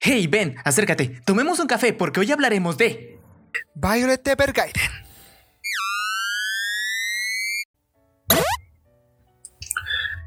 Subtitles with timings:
[0.00, 3.18] Hey, ven, acércate, tomemos un café porque hoy hablaremos de...
[3.74, 4.90] Violet Evergarden.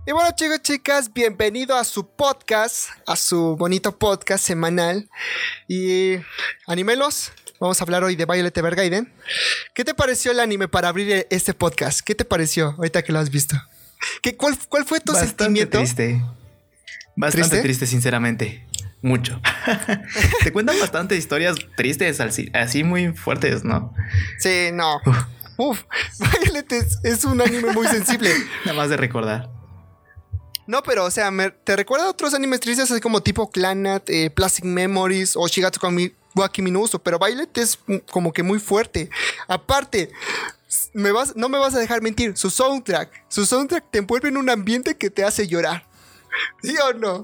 [0.06, 5.10] Y bueno chicos, chicas, bienvenido a su podcast, a su bonito podcast semanal.
[5.70, 6.16] Y
[6.68, 9.14] animelos, vamos a hablar hoy de Violet Evergarden.
[9.74, 12.02] ¿Qué te pareció el anime para abrir este podcast?
[12.02, 13.56] ¿Qué te pareció ahorita que lo has visto?
[14.22, 15.78] ¿Qué, cuál, cuál, fue tu Bastante sentimiento?
[15.78, 16.22] triste.
[17.16, 17.62] Bastante ¿Triste?
[17.62, 17.88] ¿Triste?
[17.88, 18.68] sinceramente.
[19.02, 19.42] Mucho.
[20.44, 23.94] Te cuentan bastantes historias tristes, así, así muy fuertes, ¿no?
[24.40, 25.00] Sí, no.
[25.58, 25.84] Uf,
[26.20, 28.32] Violet es, es un anime muy sensible.
[28.66, 29.50] Nada más de recordar.
[30.68, 34.10] No, pero, o sea, me- te recuerda a otros animes tristes así como tipo Clanat,
[34.10, 37.80] eh, Plastic Memories o Shigatsu Kami- wa Kimi no Uso, pero Violet es
[38.12, 39.10] como que muy fuerte.
[39.48, 40.12] Aparte,
[40.94, 44.38] me vas, no me vas a dejar mentir, su soundtrack, su soundtrack te envuelve en
[44.38, 45.86] un ambiente que te hace llorar.
[46.64, 47.24] ¿Sí o no?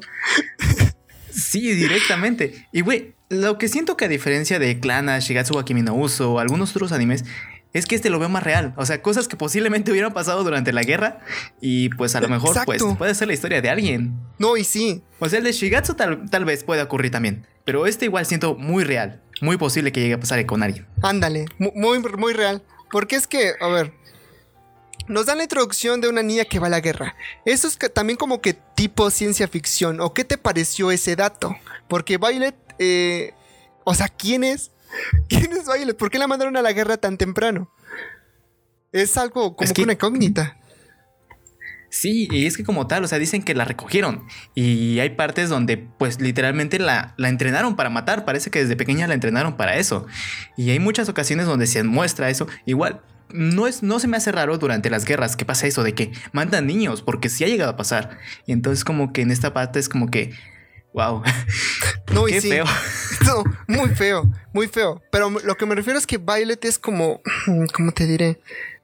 [1.38, 2.68] Sí, directamente.
[2.72, 6.34] Y güey, lo que siento que a diferencia de Clana, Shigatsu wa Kimi no Uso
[6.34, 7.26] o algunos otros animes,
[7.74, 8.74] es que este lo veo más real.
[8.78, 11.20] O sea, cosas que posiblemente hubieran pasado durante la guerra
[11.62, 14.14] y pues a lo mejor pues puede ser la historia de alguien.
[14.40, 15.04] No, y sí.
[15.20, 17.46] O sea, el de Shigatsu tal, tal vez pueda ocurrir también.
[17.66, 19.22] Pero este igual siento muy real.
[19.42, 20.88] Muy posible que llegue a pasar con alguien.
[21.04, 22.64] Ándale, mu- muy, muy real.
[22.90, 23.92] Porque es que, a ver,
[25.08, 27.16] nos dan la introducción de una niña que va a la guerra.
[27.46, 30.02] Eso es que- también como que tipo ciencia ficción.
[30.02, 31.56] ¿O qué te pareció ese dato?
[31.88, 33.34] Porque Violet, eh,
[33.84, 34.72] o sea, ¿quién es?
[35.30, 35.96] ¿Quién es Violet?
[35.98, 37.72] ¿Por qué la mandaron a la guerra tan temprano?
[38.92, 40.58] Es algo como Es que que- una incógnita.
[41.90, 44.28] Sí, y es que como tal, o sea, dicen que la recogieron.
[44.54, 48.26] Y hay partes donde, pues, literalmente la, la entrenaron para matar.
[48.26, 50.06] Parece que desde pequeña la entrenaron para eso.
[50.58, 52.46] Y hay muchas ocasiones donde se muestra eso.
[52.66, 55.94] Igual, no, es, no se me hace raro durante las guerras que pasa eso de
[55.94, 58.18] que mandan niños, porque sí ha llegado a pasar.
[58.46, 60.34] Y entonces, como que en esta parte es como que,
[60.94, 61.22] wow,
[62.14, 62.50] No, qué sí.
[62.50, 62.66] feo.
[63.26, 65.02] No, muy feo, muy feo.
[65.12, 67.22] Pero lo que me refiero es que Violet es como,
[67.74, 68.40] ¿cómo te diré?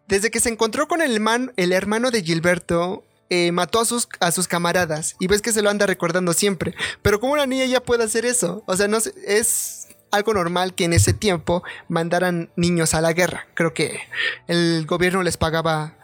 [0.07, 4.09] Desde que se encontró con el, man- el hermano de Gilberto, eh, mató a sus,
[4.19, 5.15] a sus camaradas.
[5.19, 6.75] Y ves que se lo anda recordando siempre.
[7.01, 8.63] Pero como una niña ya puede hacer eso.
[8.67, 9.82] O sea, no sé, es
[10.13, 13.47] algo normal que en ese tiempo mandaran niños a la guerra.
[13.55, 13.99] Creo que
[14.47, 15.95] el gobierno les pagaba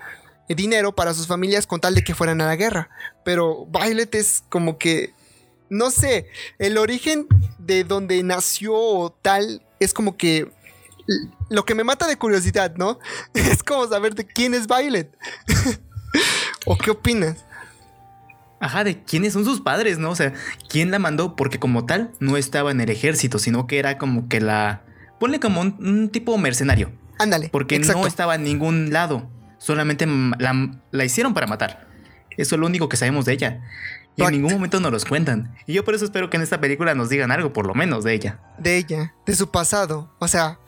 [0.47, 2.89] dinero para sus familias con tal de que fueran a la guerra.
[3.23, 5.13] Pero Violet es como que
[5.69, 6.27] no sé,
[6.57, 7.27] el origen
[7.59, 10.51] de donde nació o tal es como que
[11.49, 12.99] lo que me mata de curiosidad, ¿no?
[13.33, 15.15] Es como saber de quién es Violet.
[16.65, 17.45] ¿O qué opinas?
[18.59, 20.11] Ajá, de quiénes son sus padres, ¿no?
[20.11, 20.33] O sea,
[20.69, 21.35] ¿quién la mandó?
[21.35, 24.81] Porque como tal, no estaba en el ejército, sino que era como que la...
[25.19, 26.91] Ponle como un, un tipo mercenario.
[27.19, 27.49] Ándale.
[27.49, 28.01] Porque exacto.
[28.01, 29.29] no estaba en ningún lado.
[29.57, 31.87] Solamente la, la hicieron para matar.
[32.37, 33.61] Eso es lo único que sabemos de ella.
[34.15, 35.55] Y en ningún momento nos los cuentan.
[35.65, 38.03] Y yo por eso espero que en esta película nos digan algo, por lo menos,
[38.03, 38.39] de ella.
[38.57, 40.13] De ella, de su pasado.
[40.19, 40.59] O sea,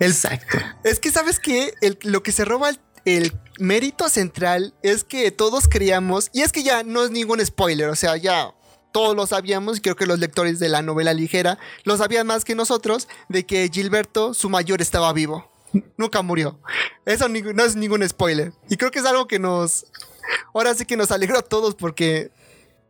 [0.00, 0.58] el, Exacto.
[0.84, 1.72] Es que, ¿sabes qué?
[1.80, 6.52] El- lo que se roba el, el mérito central es que todos creíamos, y es
[6.52, 8.52] que ya no es ningún spoiler, o sea, ya
[8.92, 12.44] todos lo sabíamos, y creo que los lectores de la novela ligera lo sabían más
[12.44, 15.48] que nosotros, de que Gilberto, su mayor, estaba vivo.
[15.96, 16.58] Nunca murió.
[17.06, 18.52] Eso no es ningún spoiler.
[18.68, 19.86] Y creo que es algo que nos...
[20.52, 22.32] Ahora sí que nos alegró a todos porque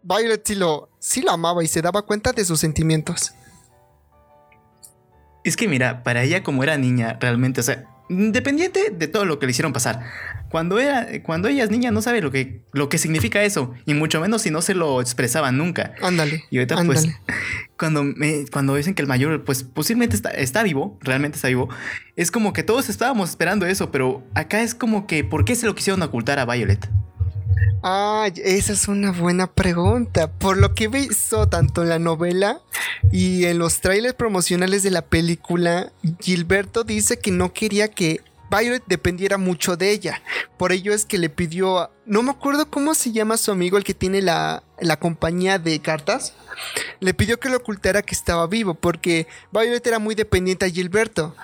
[0.03, 3.33] Violet sí lo, sí lo amaba y se daba cuenta de sus sentimientos.
[5.45, 9.39] Es que mira, para ella como era niña, realmente, o sea, independiente de todo lo
[9.39, 10.05] que le hicieron pasar.
[10.51, 13.73] Cuando, era, cuando ella es niña no sabe lo que, lo que significa eso.
[13.87, 15.95] Y mucho menos si no se lo expresaba nunca.
[16.03, 16.45] Ándale.
[16.51, 17.01] Y ahorita, ándale.
[17.25, 17.37] pues,
[17.79, 21.69] cuando, me, cuando dicen que el mayor, pues, posiblemente está, está vivo, realmente está vivo,
[22.17, 25.67] es como que todos estábamos esperando eso, pero acá es como que, ¿por qué se
[25.67, 26.89] lo quisieron ocultar a Violet?
[27.83, 30.31] Ah, esa es una buena pregunta.
[30.31, 32.61] Por lo que he visto tanto en la novela
[33.11, 38.83] y en los trailers promocionales de la película, Gilberto dice que no quería que Violet
[38.87, 40.23] dependiera mucho de ella.
[40.59, 43.85] Por ello es que le pidió, no me acuerdo cómo se llama su amigo, el
[43.85, 46.35] que tiene la, la compañía de cartas.
[46.99, 51.35] Le pidió que lo ocultara que estaba vivo porque Violet era muy dependiente a Gilberto.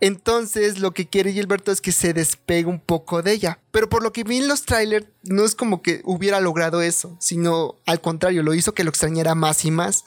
[0.00, 3.60] Entonces lo que quiere Gilberto es que se despegue un poco de ella.
[3.70, 7.16] Pero por lo que vi en los trailers, no es como que hubiera logrado eso,
[7.20, 10.04] sino al contrario, lo hizo que lo extrañara más y más.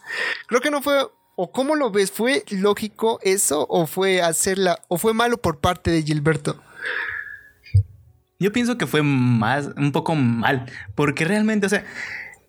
[0.47, 1.07] Creo que no fue,
[1.41, 5.89] o cómo lo ves, ¿fue lógico eso o fue hacerla, o fue malo por parte
[5.89, 6.61] de Gilberto?
[8.39, 10.65] Yo pienso que fue más, un poco mal,
[10.95, 11.85] porque realmente, o sea,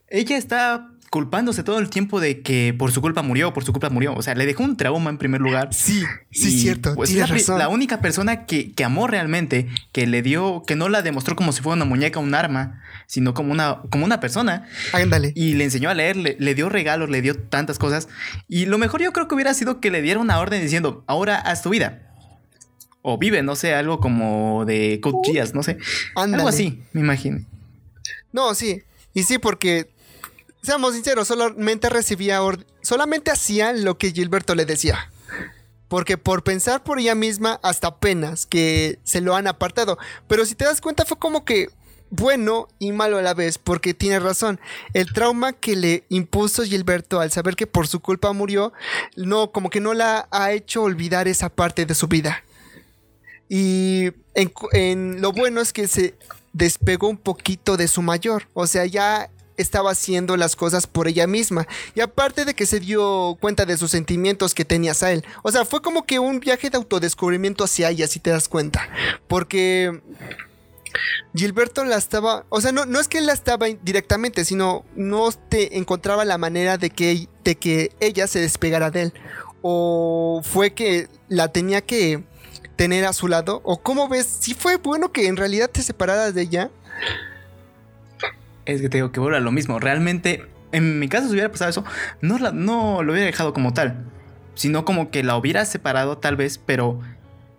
[0.09, 3.91] ella está culpándose todo el tiempo de que por su culpa murió, por su culpa
[3.91, 4.15] murió.
[4.15, 5.75] O sea, le dejó un trauma en primer lugar.
[5.75, 6.95] Sí, sí, cierto.
[6.95, 7.27] Pues la,
[7.59, 11.51] la, única persona que, que, amó realmente, que le dio, que no la demostró como
[11.51, 14.69] si fuera una muñeca, un arma, sino como una, como una persona.
[14.93, 15.33] Ándale.
[15.35, 18.09] Y le enseñó a leer, le, le, dio regalos, le dio tantas cosas.
[18.49, 21.39] Y lo mejor yo creo que hubiera sido que le diera una orden diciendo, ahora
[21.41, 22.07] haz tu vida.
[23.03, 25.79] O vive, no sé, algo como de Code no sé.
[26.15, 27.45] Algo así, me imagino.
[28.33, 28.83] No, sí.
[29.13, 29.91] Y sí, porque
[30.63, 32.41] seamos sinceros, solamente recibía
[32.83, 35.11] solamente hacía lo que Gilberto le decía.
[35.89, 39.99] Porque por pensar por ella misma, hasta apenas que se lo han apartado.
[40.29, 41.69] Pero si te das cuenta, fue como que
[42.11, 44.61] bueno y malo a la vez, porque tiene razón.
[44.93, 48.73] El trauma que le impuso Gilberto al saber que por su culpa murió,
[49.17, 52.45] no, como que no la ha hecho olvidar esa parte de su vida.
[53.49, 56.15] Y en lo bueno es que se
[56.53, 58.49] despegó un poquito de su mayor.
[58.55, 59.29] O sea, ya
[59.61, 61.67] estaba haciendo las cosas por ella misma.
[61.95, 65.25] Y aparte de que se dio cuenta de sus sentimientos que tenía hacia él.
[65.43, 68.89] O sea, fue como que un viaje de autodescubrimiento hacia ella, si te das cuenta.
[69.29, 70.01] Porque
[71.35, 75.79] Gilberto la estaba, o sea, no, no es que la estaba directamente, sino no te
[75.79, 79.15] encontraba la manera de que, de que ella se despegara de él.
[79.63, 82.25] O fue que la tenía que
[82.77, 83.61] tener a su lado.
[83.65, 86.71] O cómo ves, si fue bueno que en realidad te separaras de ella
[88.67, 89.79] es que te digo que vuelve a lo mismo.
[89.79, 91.85] Realmente, en mi caso, si hubiera pasado eso,
[92.21, 94.05] no, no lo hubiera dejado como tal,
[94.55, 97.01] sino como que la hubiera separado tal vez, pero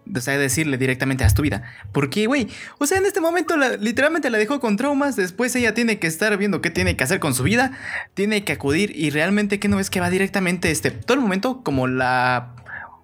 [0.05, 1.63] o decirle directamente a tu vida.
[1.91, 2.47] Porque, güey,
[2.79, 5.15] o sea, en este momento literalmente la dejó con traumas.
[5.15, 7.71] Después ella tiene que estar viendo qué tiene que hacer con su vida.
[8.13, 11.61] Tiene que acudir y realmente que no es que va directamente, este, todo el momento
[11.63, 12.55] como la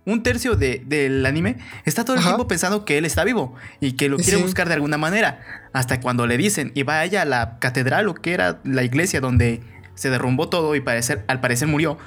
[0.07, 4.07] un tercio del anime está todo el tiempo pensando que él está vivo y que
[4.07, 5.68] lo quiere buscar de alguna manera.
[5.74, 9.19] Hasta cuando le dicen y va ella a la catedral o que era la iglesia
[9.19, 9.62] donde
[9.95, 11.98] se derrumbó todo y parecer, al parecer murió.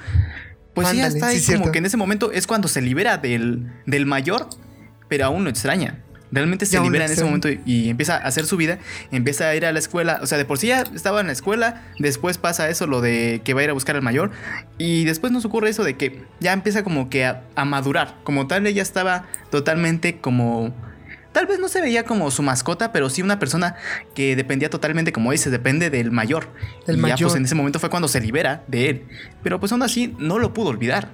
[0.73, 4.07] Pues ya está ahí como que en ese momento es cuando se libera del, del
[4.07, 4.49] mayor,
[5.07, 5.99] pero aún lo extraña.
[6.31, 8.79] Realmente se libera en ese momento y, empieza a hacer su vida,
[9.11, 11.33] empieza a ir a la escuela, o sea, de por sí ya estaba en la
[11.33, 14.31] escuela, después pasa eso, lo de que va a ir a buscar al mayor,
[14.77, 18.65] y después nos ocurre eso de que ya empieza como que a, madurar, como tal
[18.65, 20.73] ella estaba totalmente como...
[21.33, 23.75] Tal vez no se veía como su mascota, pero sí una persona
[24.13, 26.49] que dependía totalmente, como dices, depende del mayor.
[26.87, 29.05] El y ya pues en ese momento fue cuando se libera de él.
[29.41, 31.07] Pero pues aún así no lo pudo olvidar.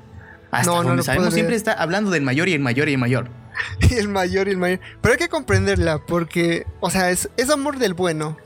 [0.50, 3.30] Hasta no, donde sabemos siempre está hablando del mayor y el mayor y el mayor.
[3.92, 4.80] el mayor y el mayor.
[5.02, 8.38] Pero hay que comprenderla porque, o sea, es, amor del bueno.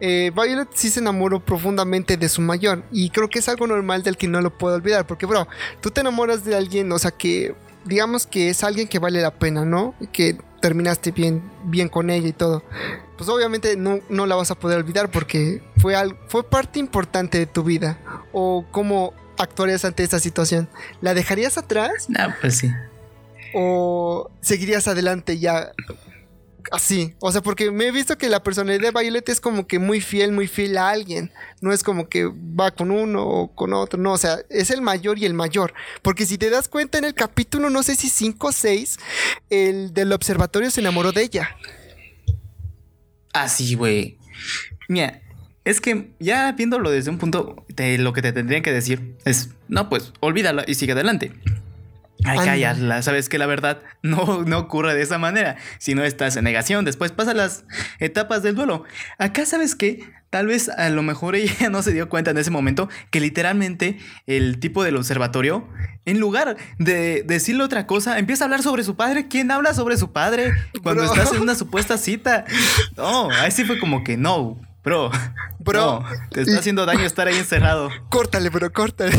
[0.00, 4.02] Eh, Violet sí se enamoró profundamente de su mayor y creo que es algo normal
[4.02, 5.46] del que no lo puedo olvidar porque, bro,
[5.80, 7.54] tú te enamoras de alguien, o sea, que
[7.84, 9.94] digamos que es alguien que vale la pena, ¿no?
[10.12, 12.62] Que terminaste bien, bien con ella y todo.
[13.16, 15.94] Pues obviamente no, no la vas a poder olvidar porque fue,
[16.28, 17.98] fue parte importante de tu vida.
[18.32, 20.68] O cómo actuarías ante esta situación.
[21.00, 22.08] ¿La dejarías atrás?
[22.08, 22.70] No, pues sí.
[23.54, 25.72] ¿O seguirías adelante ya
[26.70, 27.14] así?
[27.20, 30.00] O sea, porque me he visto que la personalidad de Violet es como que muy
[30.00, 31.32] fiel, muy fiel a alguien.
[31.60, 33.98] No es como que va con uno o con otro.
[33.98, 35.74] No, o sea, es el mayor y el mayor.
[36.02, 38.98] Porque si te das cuenta en el capítulo, no sé si 5 o 6,
[39.50, 41.56] el del observatorio se enamoró de ella.
[43.32, 44.18] Así, güey.
[44.88, 45.22] Mira,
[45.64, 49.50] es que ya viéndolo desde un punto de lo que te tendrían que decir es,
[49.68, 51.32] no, pues olvídala y sigue adelante.
[52.24, 55.56] Ay, callarla, sabes que la verdad no, no ocurre de esa manera.
[55.78, 57.64] Si no estás en negación, después pasa las
[57.98, 58.84] etapas del duelo.
[59.18, 62.50] Acá, ¿sabes que Tal vez a lo mejor ella no se dio cuenta en ese
[62.50, 65.68] momento que literalmente el tipo del observatorio,
[66.06, 69.28] en lugar de decirle otra cosa, empieza a hablar sobre su padre.
[69.28, 72.46] ¿Quién habla sobre su padre cuando estás en una supuesta cita?
[72.96, 75.10] No, ahí sí fue como que no, bro.
[75.58, 77.90] Bro, te está haciendo daño estar ahí encerrado.
[78.08, 79.12] Córtale, bro, córtale.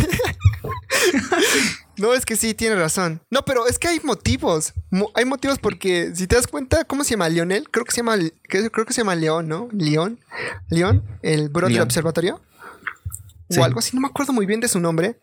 [1.97, 3.21] No, es que sí, tiene razón.
[3.29, 4.73] No, pero es que hay motivos.
[5.13, 7.29] hay motivos porque, si te das cuenta, ¿cómo se llama?
[7.29, 7.69] Lionel.
[7.69, 9.69] Creo que se llama, creo que se llama León, ¿no?
[9.71, 10.19] León.
[10.69, 12.41] León, el bro del observatorio.
[13.55, 15.19] O algo así, no me acuerdo muy bien de su nombre.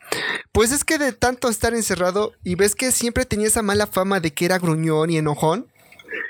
[0.53, 4.21] Pues es que de tanto estar encerrado y ves que siempre tenía esa mala fama
[4.21, 5.67] de que era gruñón y enojón.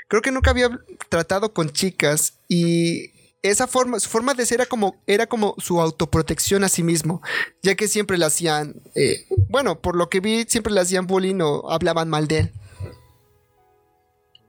[0.08, 0.70] Creo que nunca había
[1.10, 5.80] tratado con chicas y esa forma, su forma de ser era como, era como su
[5.80, 7.22] autoprotección a sí mismo,
[7.62, 11.40] ya que siempre le hacían, eh, bueno, por lo que vi, siempre le hacían bullying
[11.40, 12.52] o hablaban mal de él.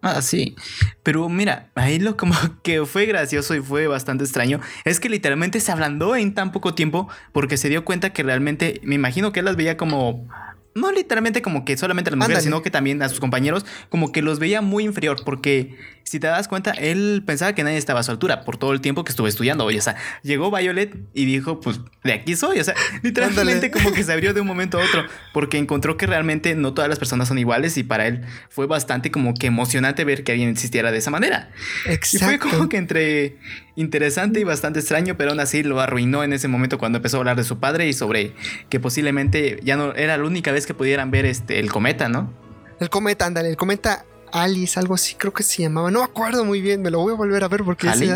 [0.02, 0.56] Ah, sí.
[1.04, 2.34] Pero mira, ahí lo como
[2.64, 6.74] que fue gracioso y fue bastante extraño es que literalmente se ablandó en tan poco
[6.74, 10.28] tiempo porque se dio cuenta que realmente, me imagino que él las veía como
[10.74, 12.44] no literalmente como que solamente a las mujeres, Ándale.
[12.44, 16.28] sino que también a sus compañeros, como que los veía muy inferior, porque si te
[16.28, 19.12] das cuenta, él pensaba que nadie estaba a su altura por todo el tiempo que
[19.12, 19.66] estuvo estudiando.
[19.66, 22.60] Oye, o sea, llegó Violet y dijo, pues de aquí soy.
[22.60, 23.72] O sea, literalmente Ándale.
[23.72, 26.90] como que se abrió de un momento a otro, porque encontró que realmente no todas
[26.90, 30.50] las personas son iguales y para él fue bastante como que emocionante ver que alguien
[30.50, 31.52] existiera de esa manera.
[31.86, 32.50] Y fue Exacto.
[32.50, 33.38] como que entre
[33.76, 37.20] interesante y bastante extraño, pero aún así lo arruinó en ese momento cuando empezó a
[37.20, 38.34] hablar de su padre y sobre
[38.70, 42.34] que posiblemente ya no era la única vez que pudieran ver este el cometa, ¿no?
[42.80, 45.92] El cometa, ándale, el cometa Alice, algo así, creo que se llamaba.
[45.92, 48.12] No acuerdo muy bien, me lo voy a volver a ver porque ese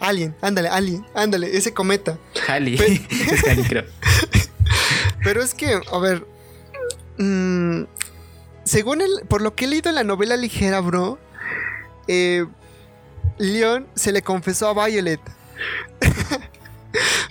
[0.00, 2.18] Alien, ándale, Alien, ándale, ese cometa.
[2.46, 2.76] Halley.
[2.76, 3.84] Pe- es Halley, creo.
[5.24, 6.24] Pero es que, a ver.
[7.18, 7.82] mm,
[8.64, 9.10] según el.
[9.28, 11.18] Por lo que he leído en la novela ligera, bro.
[12.06, 12.46] Eh,
[13.38, 15.20] Leon se le confesó a Violet.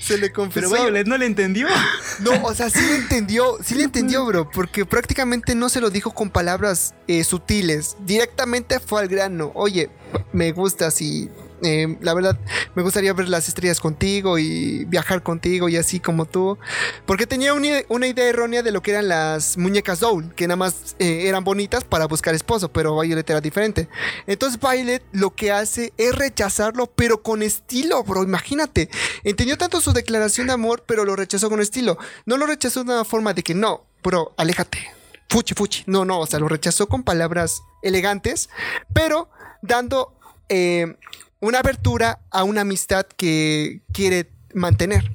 [0.07, 0.69] Se le confesó.
[0.71, 1.67] Pero Violet no le entendió.
[2.19, 5.91] No, o sea, sí le entendió, sí le entendió, bro, porque prácticamente no se lo
[5.91, 9.51] dijo con palabras eh, sutiles, directamente fue al grano.
[9.53, 9.91] Oye,
[10.33, 11.29] me gustas y
[11.63, 12.37] eh, la verdad
[12.75, 16.57] me gustaría ver las estrellas contigo y viajar contigo y así como tú,
[17.05, 20.57] porque tenía una, una idea errónea de lo que eran las muñecas Doll, que nada
[20.57, 23.89] más eh, eran bonitas para buscar esposo, pero Violet era diferente.
[24.25, 28.23] Entonces Violet lo que hace es rechazarlo, pero con estilo, bro.
[28.23, 28.89] Imagínate.
[29.23, 31.97] Entendió tanto su declaración de amor, pero lo rechazó con estilo.
[32.25, 34.91] No lo rechazó de una forma de que no, bro, aléjate.
[35.29, 35.83] Fuchi, fuchi.
[35.87, 38.49] No, no, o sea, lo rechazó con palabras elegantes,
[38.93, 39.29] pero
[39.61, 40.13] dando
[40.49, 40.95] eh,
[41.39, 45.12] una abertura a una amistad que quiere mantener.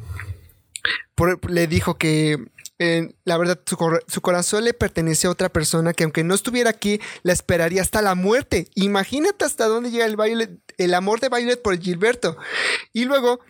[1.15, 2.39] Por- le dijo que
[2.79, 6.35] eh, la verdad su, cor- su corazón le pertenece a otra persona que aunque no
[6.35, 8.69] estuviera aquí, la esperaría hasta la muerte.
[8.75, 12.37] Imagínate hasta dónde llega el, el amor de Violet por Gilberto.
[12.93, 13.41] Y luego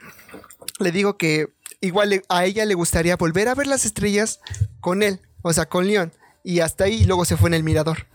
[0.80, 1.48] le digo que
[1.80, 4.40] igual a ella le gustaría volver a ver las estrellas
[4.80, 6.12] con él, o sea, con León.
[6.44, 8.06] Y hasta ahí luego se fue en el mirador.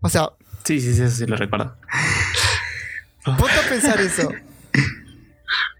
[0.00, 0.30] O sea,
[0.64, 1.76] Sí, sí, sí, sí lo recuerdo.
[3.36, 4.30] Ponte a pensar eso.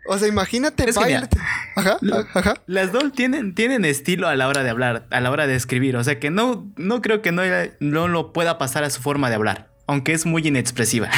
[0.06, 0.96] O sea, imagínate Es.
[0.98, 1.98] Ajá,
[2.34, 2.54] ajá.
[2.66, 5.96] Las Doll tienen, tienen estilo a la hora de hablar, a la hora de escribir.
[5.96, 7.42] O sea que no, no creo que no,
[7.78, 9.70] no lo pueda pasar a su forma de hablar.
[9.86, 11.10] Aunque es muy inexpresiva.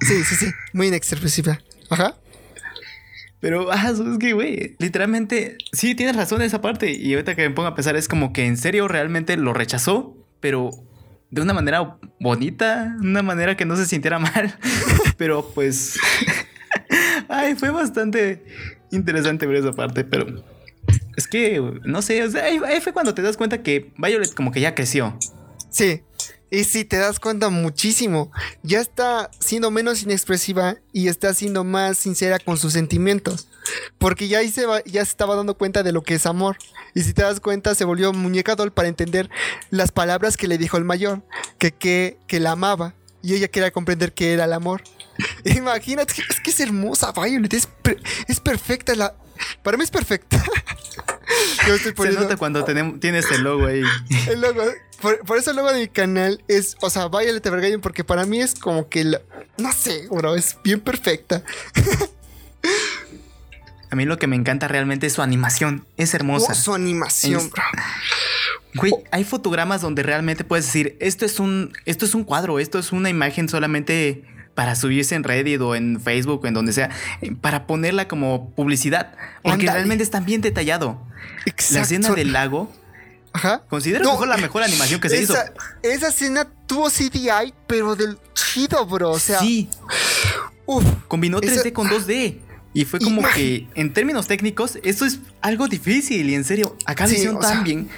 [0.00, 0.46] Sí, sí, sí.
[0.74, 1.60] Muy inexpresiva.
[1.88, 2.16] Ajá.
[3.40, 6.90] Pero, ah, es que, güey, literalmente, sí, tienes razón en esa parte.
[6.92, 10.16] Y ahorita que me pongo a pensar, es como que en serio realmente lo rechazó,
[10.40, 10.70] pero
[11.30, 14.58] de una manera bonita, una manera que no se sintiera mal.
[15.16, 15.98] pero pues,
[17.28, 18.44] ay, fue bastante
[18.90, 20.44] interesante ver esa parte, pero
[21.16, 24.52] es que, no sé, o sea, ahí, fue cuando te das cuenta que Violet como
[24.52, 25.18] que ya creció.
[25.70, 26.02] Sí.
[26.50, 28.30] Y si te das cuenta muchísimo,
[28.62, 33.48] ya está siendo menos inexpresiva y está siendo más sincera con sus sentimientos.
[33.98, 36.56] Porque ya, ahí se ya se estaba dando cuenta de lo que es amor.
[36.94, 39.28] Y si te das cuenta, se volvió muñeca doll para entender
[39.70, 41.22] las palabras que le dijo el mayor,
[41.58, 42.94] que, que, que la amaba.
[43.22, 44.84] Y ella quería comprender que era el amor.
[45.44, 47.68] Imagínate, es que es hermosa Violet, es,
[48.28, 48.94] es perfecta.
[48.94, 49.16] La,
[49.64, 50.42] para mí es perfecta.
[51.66, 53.82] Yo estoy Se poniendo- nota cuando tenemos, tienes el logo ahí.
[54.28, 54.62] el logo.
[55.00, 58.24] Por, por eso el logo de mi canal es, o sea, Violet Evergarden, porque para
[58.24, 59.20] mí es como que, la-
[59.58, 61.42] no sé, bro, es bien perfecta.
[63.90, 65.86] A mí lo que me encanta realmente es su animación.
[65.96, 66.52] Es hermosa.
[66.52, 67.62] Oh, su animación, Es- bro.
[68.74, 72.78] Güey, hay fotogramas donde realmente puedes decir, esto es un, esto es un cuadro, esto
[72.78, 74.22] es una imagen solamente
[74.56, 78.50] para subirse en Reddit o en Facebook o en donde sea, eh, para ponerla como
[78.56, 79.72] publicidad, porque Ándale.
[79.72, 81.00] realmente está bien detallado.
[81.70, 82.72] La escena del lago,
[83.32, 83.62] Ajá.
[83.68, 85.36] considero No, la mejor animación que se hizo.
[85.82, 89.10] esa, escena tuvo CDI, pero del chido, bro.
[89.12, 89.68] O sea, sí,
[90.64, 90.84] uff.
[91.06, 92.40] combinó esa- 3D con 2D.
[92.72, 96.28] Y fue como que, en términos técnicos, esto es algo difícil.
[96.28, 97.88] Y en serio, acá lo Sí, hicieron o tan sea, bien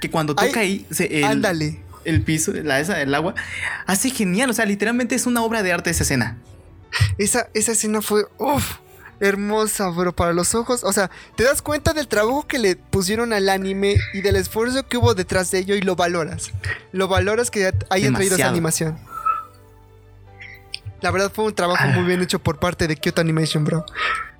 [0.00, 1.80] que cuando hay- toca ahí, se- el, Ándale.
[2.04, 3.34] El piso, la esa, el agua,
[3.86, 4.50] hace genial.
[4.50, 6.36] O sea, literalmente es una obra de arte esa escena.
[7.18, 8.76] Esa, esa escena fue, uff,
[9.20, 10.82] hermosa, bro, para los ojos.
[10.82, 14.86] O sea, te das cuenta del trabajo que le pusieron al anime y del esfuerzo
[14.88, 16.50] que hubo detrás de ello y lo valoras.
[16.92, 18.98] Lo valoras que hayan traído esa animación.
[21.00, 21.88] La verdad fue un trabajo Ah.
[21.94, 23.86] muy bien hecho por parte de Kyoto Animation, bro.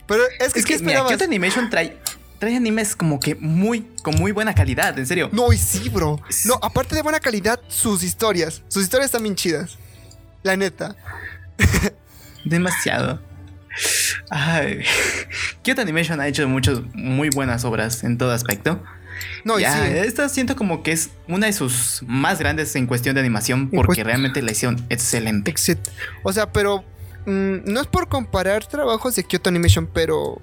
[0.07, 1.05] Pero es que, Es ¿qué que, mira?
[1.07, 1.97] Kyoto Animation trae,
[2.41, 5.29] trae animes como que muy, con muy buena calidad, en serio.
[5.31, 6.21] No, y sí, bro.
[6.47, 8.63] No, aparte de buena calidad, sus historias.
[8.69, 9.79] Sus historias están bien chidas.
[10.43, 10.97] La neta.
[12.45, 13.21] Demasiado.
[14.31, 14.81] Ay.
[15.63, 18.83] Kyoto Animation ha hecho muchas muy buenas obras en todo aspecto.
[19.45, 19.93] No, y Ya, sí.
[19.99, 23.97] Esta siento como que es una de sus más grandes en cuestión de animación porque
[23.97, 25.51] pues- realmente la hicieron excelente.
[25.51, 25.79] Exit.
[26.23, 26.85] O sea, pero
[27.27, 30.41] mm, no es por comparar trabajos de Kyoto Animation, pero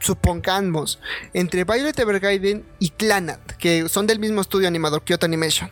[0.00, 0.98] supongamos,
[1.32, 5.70] entre Violet Evergarden y Clanat, que son del mismo estudio animador, Kyoto Animation,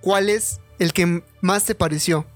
[0.00, 2.26] ¿cuál es el que más te pareció?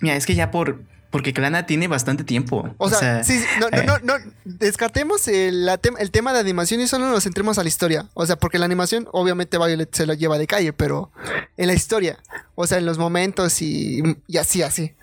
[0.00, 0.82] Mira, es que ya por.
[1.10, 2.74] Porque Clana tiene bastante tiempo.
[2.76, 3.86] O sea, sí, no, no, eh.
[3.86, 8.08] no, no, descartemos el, el tema de animación y solo nos centremos a la historia.
[8.14, 11.12] O sea, porque la animación, obviamente, Violet se lo lleva de calle, pero
[11.56, 12.18] en la historia,
[12.56, 14.96] o sea, en los momentos y, y así, así.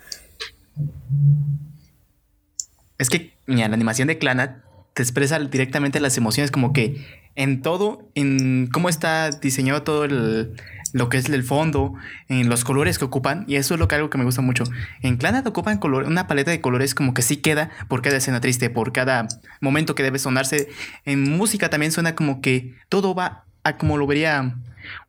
[2.98, 4.50] Es que mira, la animación de Clannad
[4.94, 10.54] te expresa directamente las emociones, como que en todo, en cómo está diseñado todo el,
[10.92, 11.94] lo que es el fondo,
[12.28, 14.64] en los colores que ocupan, y eso es lo que algo que me gusta mucho.
[15.00, 18.40] En Clannad ocupan color, una paleta de colores como que sí queda por cada escena
[18.40, 19.28] triste, por cada
[19.60, 20.68] momento que debe sonarse.
[21.04, 24.56] En música también suena como que todo va a como lo vería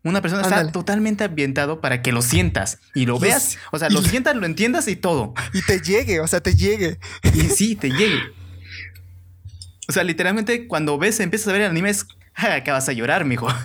[0.04, 0.62] una persona Ándale.
[0.64, 4.36] está totalmente ambientado para que lo sientas y lo Y veas, o sea, lo sientas,
[4.36, 5.34] lo entiendas y todo.
[5.54, 7.00] Y te llegue, o sea, te llegue.
[7.34, 8.20] Y sí, te llegue.
[9.88, 12.16] O sea, literalmente cuando ves, empiezas a ver el anime, es "Ja,
[12.56, 13.48] acabas a llorar, mijo.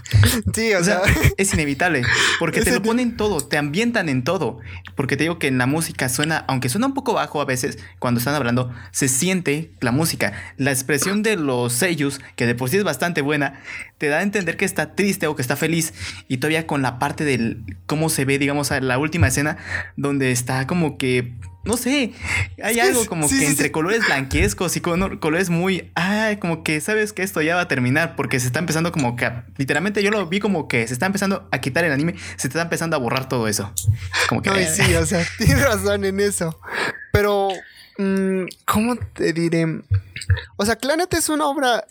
[0.55, 2.03] Sí, o, O sea, sea, es inevitable.
[2.39, 4.59] Porque te lo ponen todo, te ambientan en todo.
[4.95, 7.79] Porque te digo que en la música suena, aunque suena un poco bajo a veces,
[7.99, 10.33] cuando están hablando, se siente la música.
[10.57, 13.61] La expresión de los sellos, que de por sí es bastante buena,
[13.99, 15.95] te da a entender que está triste o que está feliz.
[16.29, 19.59] Y todavía con la parte del cómo se ve, digamos, a la última escena,
[19.97, 21.35] donde está como que.
[21.65, 22.13] No sé,
[22.63, 23.71] hay algo como sí, que sí, entre sí.
[23.71, 25.91] colores blanquescos y colores muy.
[25.95, 29.17] Ay, como que sabes que esto ya va a terminar porque se está empezando como
[29.17, 29.31] que.
[29.57, 32.63] literalmente yo lo vi como que se está empezando a quitar el anime, se está
[32.63, 33.73] empezando a borrar todo eso.
[34.29, 34.51] Como que.
[34.51, 36.59] no, y sí, o sea, tienes razón en eso.
[37.13, 37.49] Pero,
[37.99, 39.67] mm, ¿cómo te diré?
[40.57, 41.85] O sea, Clanet es una obra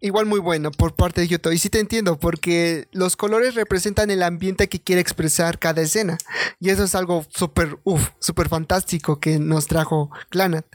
[0.00, 1.52] igual muy buena por parte de Yoto.
[1.52, 6.18] Y sí te entiendo, porque los colores representan el ambiente que quiere expresar cada escena.
[6.60, 10.66] Y eso es algo súper, uff, súper fantástico que nos trajo Clanat.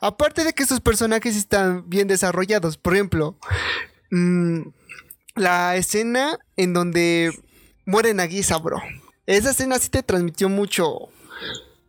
[0.00, 2.76] Aparte de que sus personajes están bien desarrollados.
[2.76, 3.38] Por ejemplo,
[4.10, 4.62] mm,
[5.36, 7.32] la escena en donde
[7.86, 8.80] muere Nagisa, bro.
[9.26, 11.08] Esa escena sí te transmitió mucho,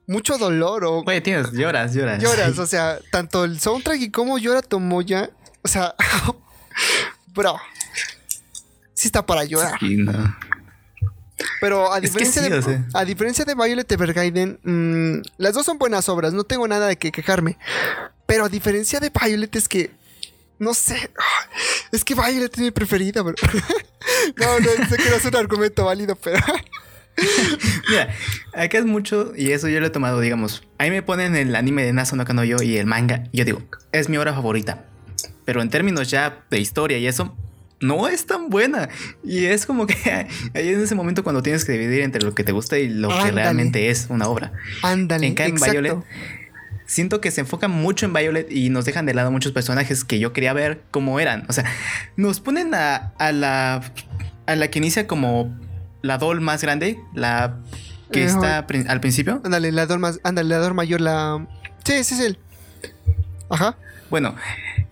[0.07, 2.21] mucho dolor o Oye, tienes, lloras, lloras.
[2.21, 2.57] lloras.
[2.59, 5.31] O sea, tanto el soundtrack y cómo llora Tomoya.
[5.63, 5.95] O sea,
[7.27, 7.59] bro.
[8.93, 9.79] Sí está para llorar.
[9.79, 10.35] Sí, no.
[11.59, 12.85] Pero a Es que diferencia, sí, de, o sea.
[12.93, 16.97] a diferencia de Violet Evergarden, mm, las dos son buenas obras, no tengo nada de
[16.97, 17.57] que quejarme.
[18.25, 19.91] Pero a diferencia de Violet es que,
[20.59, 21.11] no sé,
[21.91, 23.35] es que Violet es mi preferida, bro.
[24.37, 26.39] no, no, sé que no es un argumento válido, pero...
[27.89, 28.09] Mira,
[28.53, 30.63] acá es mucho, y eso yo lo he tomado, digamos.
[30.79, 33.25] Ahí me ponen el anime de Naso no Kanoyo y el manga.
[33.31, 34.85] Y yo digo, es mi obra favorita.
[35.45, 37.35] Pero en términos ya de historia y eso,
[37.81, 38.89] no es tan buena.
[39.23, 39.95] Y es como que
[40.53, 43.09] ahí en ese momento cuando tienes que dividir entre lo que te gusta y lo
[43.09, 44.53] que realmente es una obra.
[44.81, 45.71] Ándale, En en exacto.
[45.73, 45.97] Violet,
[46.85, 50.19] siento que se enfocan mucho en Violet y nos dejan de lado muchos personajes que
[50.19, 51.45] yo quería ver cómo eran.
[51.49, 51.65] O sea,
[52.15, 53.81] nos ponen a, a la
[54.45, 55.57] a la que inicia como
[56.01, 57.59] la doll más grande, la
[58.11, 59.41] que está pri- al principio.
[59.43, 61.47] Ándale, la dor más, ándale, la dor mayor, la...
[61.85, 62.37] Sí, sí, es él.
[63.49, 63.77] Ajá.
[64.09, 64.35] Bueno,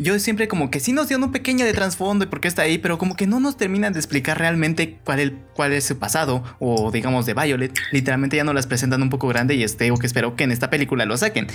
[0.02, 2.64] yo siempre como que sí nos dieron un pequeño de trasfondo y por qué está
[2.64, 5.98] ahí, pero como que no nos terminan de explicar realmente cuál, el- cuál es su
[6.00, 7.74] pasado o digamos de Violet.
[7.92, 10.52] Literalmente ya nos las presentan un poco grande y este, o que espero que en
[10.52, 11.48] esta película lo saquen.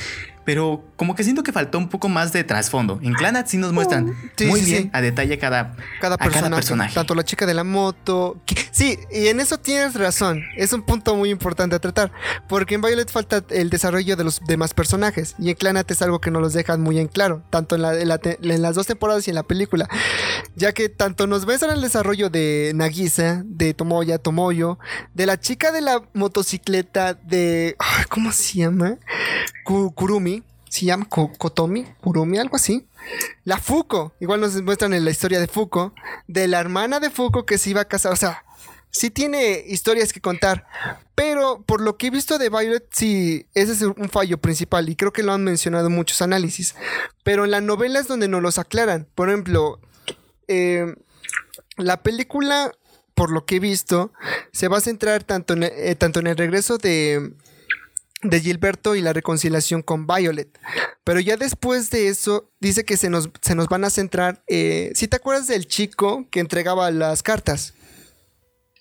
[0.44, 3.00] Pero como que siento que faltó un poco más de trasfondo.
[3.02, 4.90] En Clanat sí nos muestran Oh, sí, muy sí, bien sí.
[4.92, 6.94] a detalle cada, Cada a cada personaje, personaje.
[6.94, 8.40] Tanto la chica de la moto.
[8.46, 10.42] que- sí, y en eso tienes razón.
[10.56, 12.12] Es un punto muy importante a tratar.
[12.48, 15.34] Porque en Violet falta el desarrollo de los demás personajes.
[15.38, 17.42] Y en Clanat es algo que no los dejan muy en claro.
[17.50, 19.88] Tanto en, la- en la en las dos temporadas y en la película.
[20.54, 24.78] Ya que tanto nos ves en el desarrollo de Nagisa, de Tomoya, Tomoyo,
[25.14, 27.76] de la chica de la motocicleta de.
[28.08, 28.96] ¿Cómo se llama?
[29.64, 30.42] Ku- Kurumi.
[30.68, 32.86] Se llama Ko- Kotomi, Kurumi, algo así.
[33.44, 35.94] La Fuko, igual nos muestran en la historia de Fuko,
[36.26, 38.44] de la hermana de Fuko que se iba a casar, o sea,
[38.96, 40.66] sí tiene historias que contar,
[41.14, 44.96] pero por lo que he visto de Violet, sí, ese es un fallo principal y
[44.96, 46.74] creo que lo han mencionado en muchos análisis,
[47.22, 49.80] pero en la novela es donde nos los aclaran, por ejemplo,
[50.48, 50.94] eh,
[51.76, 52.72] la película,
[53.14, 54.12] por lo que he visto,
[54.52, 57.34] se va a centrar tanto en, eh, tanto en el regreso de
[58.22, 60.48] de Gilberto y la reconciliación con Violet.
[61.04, 64.42] Pero ya después de eso, dice que se nos, se nos van a centrar.
[64.48, 67.74] Eh, si te acuerdas del chico que entregaba las cartas?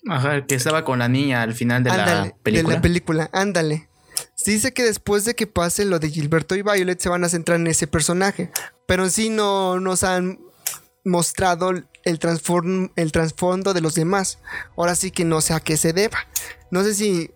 [0.08, 2.68] Ajá, que estaba con la niña al final de Ándale, la película.
[2.70, 3.88] De la película, ándale.
[4.44, 7.58] Dice que después de que pase lo de Gilberto y Violet, se van a centrar
[7.58, 8.50] en ese personaje.
[8.86, 10.38] Pero en sí no nos han
[11.04, 14.38] mostrado el, transform- el trasfondo de los demás.
[14.76, 16.18] Ahora sí que no sé a qué se deba.
[16.70, 17.30] No sé si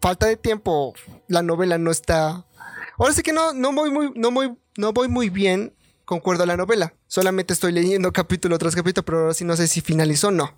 [0.00, 0.94] falta de tiempo,
[1.26, 2.46] la novela no está.
[2.98, 6.46] Ahora sí que no, no voy muy, no voy no voy muy bien concuerdo a
[6.46, 6.94] la novela.
[7.06, 10.54] Solamente estoy leyendo capítulo tras capítulo, pero ahora sí no sé si finalizó o no.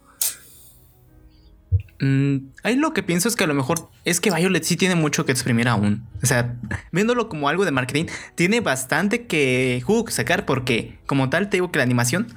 [2.01, 4.95] Mm, ahí lo que pienso es que a lo mejor es que Violet sí tiene
[4.95, 6.07] mucho que exprimir aún.
[6.23, 6.57] O sea,
[6.93, 11.79] viéndolo como algo de marketing, tiene bastante que sacar porque como tal te digo que
[11.79, 12.29] la animación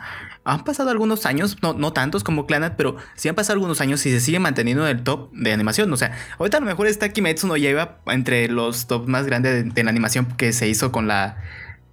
[0.45, 4.05] han pasado algunos años, no, no tantos como Clanat, pero sí han pasado algunos años
[4.05, 5.91] y se sigue manteniendo en el top de animación.
[5.93, 9.73] O sea, ahorita a lo mejor está Kimetsu no lleva entre los top más grandes
[9.73, 11.37] de la animación que se hizo con la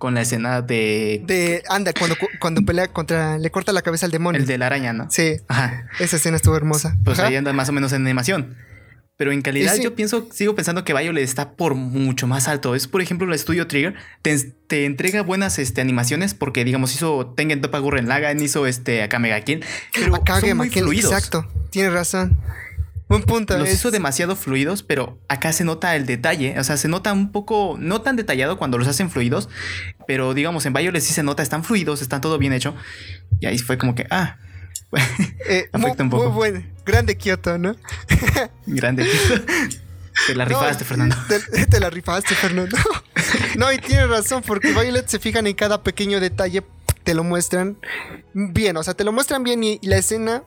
[0.01, 1.23] con la escena de.
[1.27, 1.63] De.
[1.69, 3.39] Anda, cuando, cuando pelea contra.
[3.39, 4.41] Le corta la cabeza al demonio.
[4.41, 5.09] El de la araña, ¿no?
[5.11, 5.37] Sí.
[5.47, 5.87] Ajá.
[6.01, 6.97] Esa escena estuvo hermosa.
[7.05, 8.57] Pues ahí anda más o menos en animación.
[9.19, 12.75] Pero en calidad yo pienso, sigo pensando que Violet está por mucho más alto.
[12.75, 17.61] Es, por ejemplo, el estudio Trigger te, entrega buenas este, animaciones porque, digamos, hizo Tengen
[17.61, 19.63] Toppa Gurren Lagann, hizo este Akame ga Kill.
[19.93, 21.13] Pero son muy fluidos.
[21.13, 22.39] Exacto, tienes razón.
[23.11, 23.59] Buen punto.
[23.59, 26.57] Los hizo demasiado fluidos, pero acá se nota el detalle.
[26.61, 29.49] O sea, se nota un poco, no tan detallado cuando los hacen fluidos,
[30.07, 32.73] pero digamos, en Violet sí se nota, están fluidos, están todo bien hecho.
[33.41, 34.37] Y ahí fue como que, ah,
[35.49, 36.27] eh, afecta un poco.
[36.27, 36.63] Muy bueno.
[36.87, 37.75] Grande Kioto, ¿no?
[38.67, 39.45] Grande Kioto.
[40.29, 41.17] Te la rifaste, Fernando.
[41.69, 42.77] Te, la rifaste, Fernando.
[43.57, 46.63] no, y tienes razón, porque Violet se fijan en cada pequeño detalle,
[47.03, 47.77] te lo muestran
[48.35, 50.45] bien, o sea, te lo muestran bien y la escena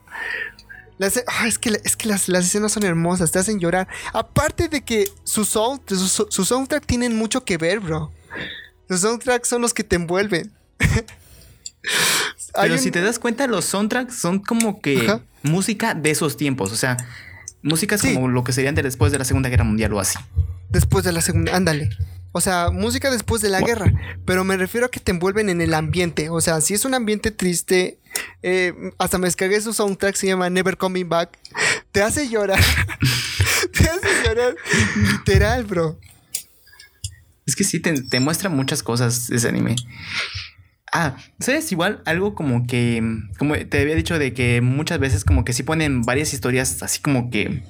[1.28, 3.88] Ah, es que, es que las, escenas son hermosas, te hacen llorar.
[4.14, 8.12] Aparte de que sus su, soundtrack tienen mucho que ver, bro.
[8.88, 10.52] Los soundtracks son los que te envuelven.
[12.54, 16.72] Pero si te das cuenta, los soundtracks son como que música de esos tiempos.
[16.72, 16.98] O sea,
[17.62, 20.20] músicas como lo que serían de después de la Segunda Guerra Mundial o así.
[20.70, 21.90] Después de la Segunda, ándale.
[22.34, 23.94] O sea, música después de la guerra.
[24.26, 26.30] Pero me refiero a que te envuelven en el ambiente.
[26.30, 28.00] O sea, si es un ambiente triste,
[28.42, 31.38] eh, hasta me descargué su soundtrack, se llama Never Coming Back.
[31.92, 32.60] Te hace llorar.
[33.72, 34.56] te hace llorar.
[34.96, 36.00] Literal, bro.
[37.46, 39.76] Es que sí, te, muestra muchas cosas ese anime.
[40.92, 41.72] Ah, ¿sabes?
[41.72, 43.04] Igual algo como que,
[43.38, 47.00] como te había dicho de que muchas veces como que sí ponen varias historias así
[47.00, 47.64] como que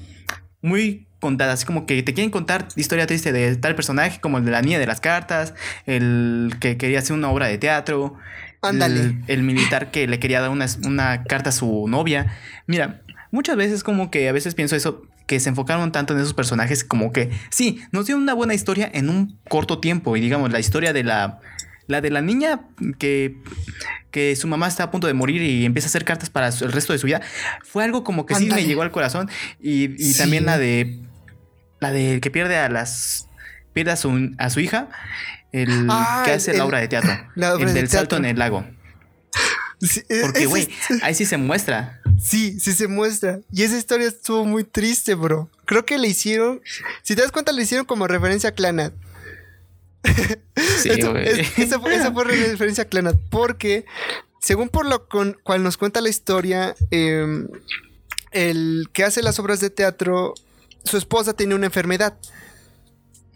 [0.62, 4.44] muy contadas, así como que te quieren contar historia triste de tal personaje, como el
[4.44, 5.54] de la niña de las cartas,
[5.86, 8.18] el que quería hacer una obra de teatro,
[8.62, 9.16] Ándale.
[9.28, 12.34] El, militar que le quería dar una, una carta a su novia.
[12.68, 16.34] Mira, muchas veces como que a veces pienso eso, que se enfocaron tanto en esos
[16.34, 20.52] personajes como que sí, nos dio una buena historia en un corto tiempo y digamos
[20.52, 21.40] la historia de la
[21.88, 22.62] la de la niña
[22.98, 23.38] que,
[24.12, 26.72] que su mamá está a punto de morir y empieza a hacer cartas para el
[26.72, 27.22] resto de su vida,
[27.64, 29.30] fue algo como que sí me llegó al corazón.
[29.62, 31.00] Y, también la de
[31.84, 33.28] la de que pierde a las.
[33.74, 34.90] pierde a su, a su hija.
[35.52, 37.12] El ah, que hace la obra de teatro.
[37.60, 38.66] el del salto en el lago.
[40.22, 40.70] Porque, güey,
[41.02, 42.02] ahí sí se muestra.
[42.20, 43.42] Sí, sí se muestra.
[43.52, 45.50] Y esa historia estuvo muy triste, bro.
[45.66, 46.62] Creo que le hicieron.
[47.02, 48.94] Si te das cuenta, le hicieron como referencia a Clanat.
[50.78, 50.90] Sí,
[51.58, 53.16] esa, fue, referencia a Clanat.
[53.30, 53.86] Porque,
[54.42, 57.48] según por lo con, cual nos cuenta la historia, em,
[58.32, 60.34] el que hace las obras de teatro
[60.84, 62.18] su esposa tiene una enfermedad,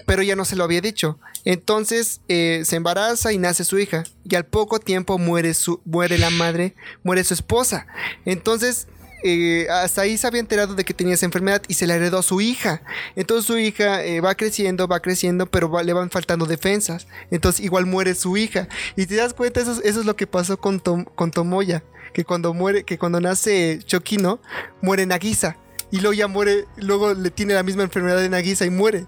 [0.05, 1.19] pero ya no se lo había dicho.
[1.43, 4.03] Entonces eh, se embaraza y nace su hija.
[4.29, 7.87] Y al poco tiempo muere, su, muere la madre, muere su esposa.
[8.25, 8.87] Entonces
[9.23, 12.19] eh, hasta ahí se había enterado de que tenía esa enfermedad y se la heredó
[12.19, 12.81] a su hija.
[13.15, 17.07] Entonces su hija eh, va creciendo, va creciendo, pero le van faltando defensas.
[17.31, 18.67] Entonces igual muere su hija.
[18.95, 21.83] Y te das cuenta, eso, es lo que pasó con, con Tomoya.
[22.13, 24.39] Que cuando muere, que cuando nace Chokino,
[24.81, 25.57] muere Nagisa
[25.91, 29.05] y luego ya muere, luego le tiene la misma enfermedad de Nagisa y muere.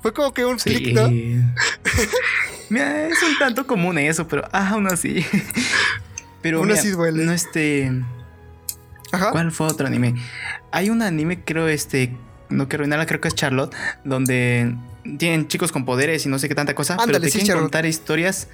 [0.00, 1.08] Fue como que un clic, ¿no?
[2.70, 5.24] mira, es un tanto común eso, pero aún así.
[6.42, 7.24] pero aún así duele.
[7.24, 7.92] No este.
[9.10, 9.32] Ajá.
[9.32, 10.14] ¿Cuál fue otro anime?
[10.70, 12.16] Hay un anime, creo, este.
[12.48, 14.74] No quiero arruinarla, creo que es Charlotte, donde
[15.18, 18.48] tienen chicos con poderes y no sé qué tanta cosa, pero te quieren contar historias.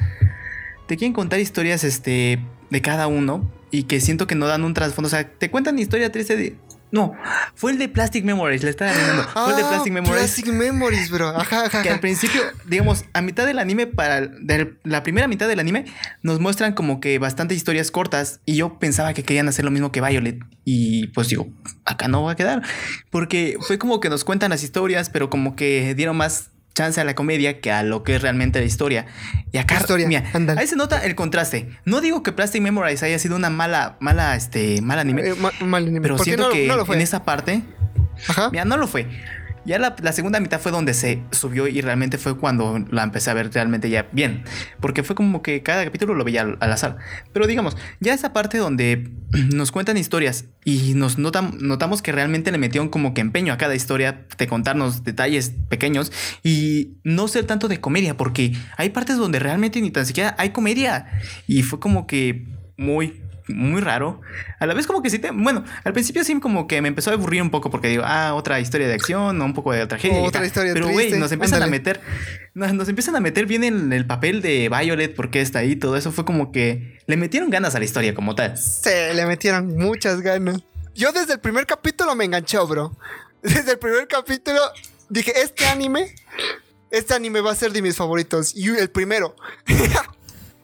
[0.86, 2.40] Te quieren contar historias este,
[2.70, 5.06] de cada uno y que siento que no dan un trasfondo.
[5.06, 6.56] O sea, te cuentan historia triste de
[6.90, 7.14] no,
[7.54, 9.24] fue el de Plastic Memories, le estaba riendo.
[9.24, 10.16] fue el de ah, Plastic Memories.
[10.16, 11.28] Plastic Memories, bro.
[11.28, 11.82] Ajá, ajá.
[11.82, 14.30] Que al principio, digamos, a mitad del anime, para
[14.84, 15.86] la primera mitad del anime,
[16.22, 18.40] nos muestran como que bastantes historias cortas.
[18.44, 20.38] Y yo pensaba que querían hacer lo mismo que Violet.
[20.64, 21.48] Y pues digo,
[21.84, 22.62] acá no va a quedar.
[23.10, 27.04] Porque fue como que nos cuentan las historias, pero como que dieron más chance a
[27.04, 29.06] la comedia que a lo que es realmente la historia.
[29.52, 30.24] Y acá, historia, mira,
[30.56, 31.68] ahí se nota el contraste.
[31.84, 35.30] No digo que Plastic Memories haya sido una mala, mala, este, mal anime.
[35.30, 35.34] Eh,
[35.64, 36.00] mal anime.
[36.00, 37.62] Pero siento que en esa parte,
[38.28, 38.50] Ajá.
[38.50, 39.06] mira, no lo fue.
[39.64, 43.34] Ya la, segunda mitad fue donde se subió y realmente fue cuando la empecé a
[43.34, 44.44] ver realmente ya bien.
[44.80, 46.98] Porque fue como que cada capítulo lo veía al, azar.
[47.32, 49.10] Pero digamos, ya esa parte donde
[49.54, 53.58] nos cuentan historias y nos notan, notamos que realmente le metieron como que empeño a
[53.58, 59.16] cada historia de contarnos detalles pequeños y no ser tanto de comedia, porque hay partes
[59.16, 61.06] donde realmente ni tan siquiera hay comedia.
[61.46, 62.46] Y fue como que
[62.76, 64.20] muy muy raro.
[64.58, 65.30] A la vez como que sí te...
[65.30, 68.34] Bueno, al principio sí como que me empezó a aburrir un poco porque digo, ah,
[68.34, 70.20] otra historia de acción, un poco de tragedia.
[70.20, 72.00] otra historia Pero güey, nos empiezan a meter...
[72.54, 75.76] Nos, nos, empiezan a meter bien en el papel de Violet porque está ahí.
[75.76, 78.56] Todo eso fue como que le metieron ganas a la historia como tal.
[78.56, 80.62] Sí, le metieron muchas ganas.
[80.94, 82.96] Yo desde el primer capítulo me enganchó, bro.
[83.42, 84.60] Desde el primer capítulo
[85.08, 86.14] dije, este anime...
[86.90, 88.54] Este anime va a ser de mis favoritos.
[88.54, 89.34] Y el primero.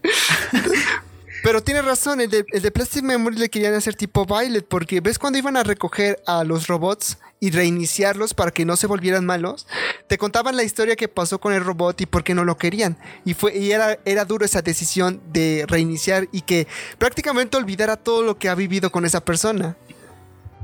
[1.43, 5.01] Pero tienes razón, el de, el de, Plastic Memory le querían hacer tipo Violet, porque
[5.01, 9.25] ves cuando iban a recoger a los robots y reiniciarlos para que no se volvieran
[9.25, 9.67] malos,
[10.07, 12.99] te contaban la historia que pasó con el robot y por qué no lo querían.
[13.25, 16.67] Y, fue, y era, era duro esa decisión de reiniciar y que
[16.99, 19.77] prácticamente olvidara todo lo que ha vivido con esa persona.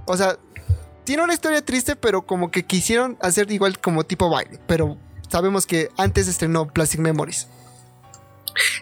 [0.05, 0.39] O sea,
[1.05, 4.61] tiene una historia triste, pero como que quisieron hacer igual como tipo Violet.
[4.67, 7.49] Pero sabemos que antes estrenó Plastic Memories.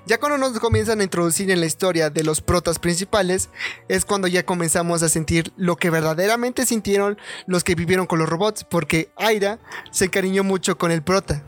[0.07, 3.51] Ya cuando nos comienzan a introducir en la historia de los protas principales,
[3.89, 8.29] es cuando ya comenzamos a sentir lo que verdaderamente sintieron los que vivieron con los
[8.29, 9.59] robots, porque Aira
[9.91, 11.43] se encariñó mucho con el prota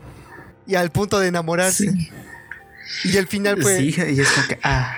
[0.65, 1.91] y al punto de enamorarse.
[1.91, 2.09] Sí.
[3.05, 3.77] Y el final fue.
[3.77, 4.59] Sí, y es como que.
[4.63, 4.95] Ah.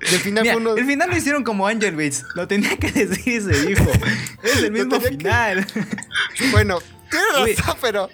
[0.00, 0.76] Y el final Mira, fue uno...
[0.76, 2.24] El final lo hicieron como Angel Bates.
[2.34, 3.90] Lo tenía que decir y se dijo.
[4.42, 5.66] es el mismo final.
[5.66, 6.50] Que...
[6.52, 6.78] Bueno,
[7.10, 8.08] razón, pero.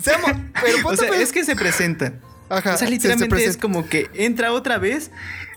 [0.00, 2.12] Seamos, pero o sea, es que se presenta.
[2.52, 5.10] Ajá, o sea, literalmente es como que entra otra vez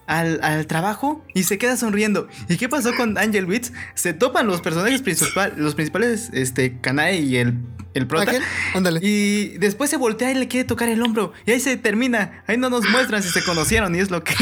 [0.08, 2.28] al, al, trabajo y se queda sonriendo.
[2.48, 3.72] ¿Y qué pasó con Angel Witz?
[3.96, 7.56] Se topan los personajes principales, los principales, este, Kanae y el,
[7.96, 8.34] el prota.
[8.74, 9.00] Ándale.
[9.02, 11.34] Y después se voltea y le quiere tocar el hombro.
[11.46, 12.44] Y ahí se termina.
[12.46, 13.96] Ahí no nos muestran si se conocieron.
[13.96, 14.36] Y es lo que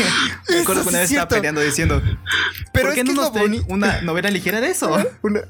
[0.49, 2.01] me acuerdo que una vez estaba peleando diciendo.
[2.73, 4.97] Pero ¿Por qué es no que nos traen una novela ligera de eso?
[5.21, 5.41] Una,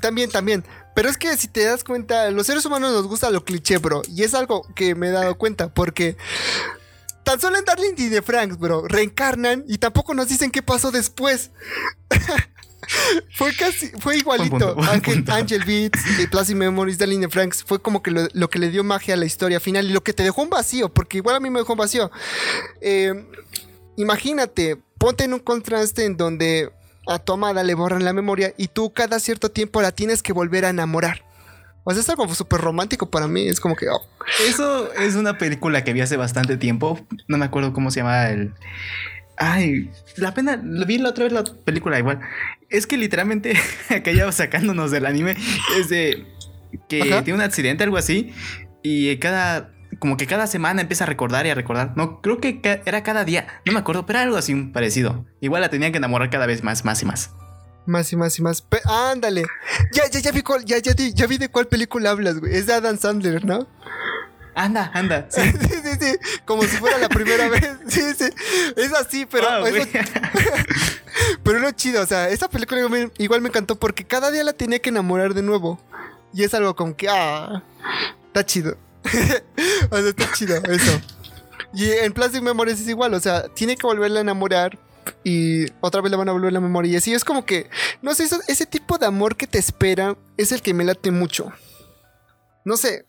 [0.00, 0.64] también, también.
[0.94, 4.02] Pero es que si te das cuenta, los seres humanos nos gusta lo cliché, bro.
[4.08, 6.16] Y es algo que me he dado cuenta, porque
[7.22, 10.90] tan solo en Darling y de Franks, bro, reencarnan y tampoco nos dicen qué pasó
[10.90, 11.50] después.
[13.34, 14.74] fue casi, fue igualito.
[14.74, 18.58] Buen Angel, Beats, de Plastic Memories, Darling de Franks, fue como que lo, lo, que
[18.58, 21.18] le dio magia a la historia final y lo que te dejó un vacío, porque
[21.18, 22.10] igual a mí me dejó un vacío.
[22.80, 23.26] Eh,
[23.96, 26.72] imagínate, ponte en un contraste en donde
[27.06, 30.32] a tu amada le borran la memoria y tú cada cierto tiempo la tienes que
[30.32, 31.24] volver a enamorar.
[31.84, 33.48] O sea, es algo súper romántico para mí.
[33.48, 33.88] Es como que.
[33.88, 34.00] Oh.
[34.46, 37.00] Eso es una película que vi hace bastante tiempo.
[37.26, 38.52] No me acuerdo cómo se llama el.
[39.36, 40.60] Ay, la pena.
[40.62, 42.20] Lo vi la otra vez la película igual.
[42.68, 43.54] Es que literalmente
[43.88, 45.36] acá ya sacándonos del anime.
[45.78, 46.26] Es de
[46.88, 47.24] que Ajá.
[47.24, 48.32] tiene un accidente, algo así.
[48.82, 49.72] Y cada.
[50.00, 51.92] Como que cada semana empieza a recordar y a recordar.
[51.94, 53.46] No, creo que ca era cada día.
[53.64, 55.26] No me acuerdo, pero era algo así parecido.
[55.40, 57.30] Igual la tenían que enamorar cada vez más, más y más.
[57.86, 58.62] Más y más y más.
[58.62, 59.44] Pe ándale.
[59.92, 62.56] Ya, ya, ya vi cuál, ya, ya, ya vi de cuál película hablas, güey.
[62.56, 63.68] Es de Adam Sandler, ¿no?
[64.54, 65.28] Anda, anda.
[65.30, 65.40] Sí.
[65.42, 66.18] sí, sí, sí.
[66.44, 67.76] Como si fuera la primera vez.
[67.88, 68.26] Sí, sí.
[68.76, 69.66] Es así, pero.
[69.66, 69.88] Eso...
[71.42, 72.02] pero no chido.
[72.02, 75.34] O sea, esa película igual, igual me encantó porque cada día la tenía que enamorar
[75.34, 75.80] de nuevo.
[76.32, 77.08] Y es algo como que.
[77.08, 77.62] Ah.
[78.28, 78.76] Está chido.
[79.90, 81.00] o sea, está chido eso.
[81.72, 83.14] Y en Plastic Memories es igual.
[83.14, 84.78] O sea, tiene que volverla a enamorar
[85.24, 86.92] y otra vez le van a volver la memoria.
[86.92, 87.68] Y así es como que,
[88.02, 91.52] no sé, ese tipo de amor que te espera es el que me late mucho.
[92.64, 93.06] No sé,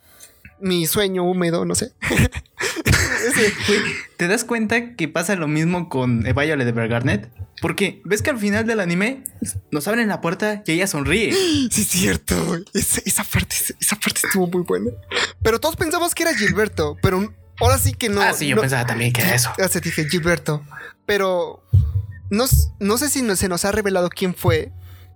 [0.59, 1.93] mi sueño húmedo, no sé.
[3.27, 3.53] Ese.
[4.17, 7.29] ¿Te das cuenta que pasa lo mismo con Violet de Bergarnet?
[7.61, 9.23] Porque ves que al final del anime
[9.71, 11.31] nos abren la puerta y ella sonríe.
[11.33, 12.35] Sí, es cierto.
[12.73, 14.91] Esa, esa, parte, esa parte estuvo muy buena.
[15.43, 18.21] Pero todos pensamos que era Gilberto, pero ahora sí que no.
[18.21, 19.51] Ah, sí, yo no, pensaba también que era eso.
[19.57, 20.65] Ya se dije Gilberto.
[21.05, 21.63] Pero
[22.31, 22.45] no,
[22.79, 24.71] no sé si no, se nos ha revelado quién fue,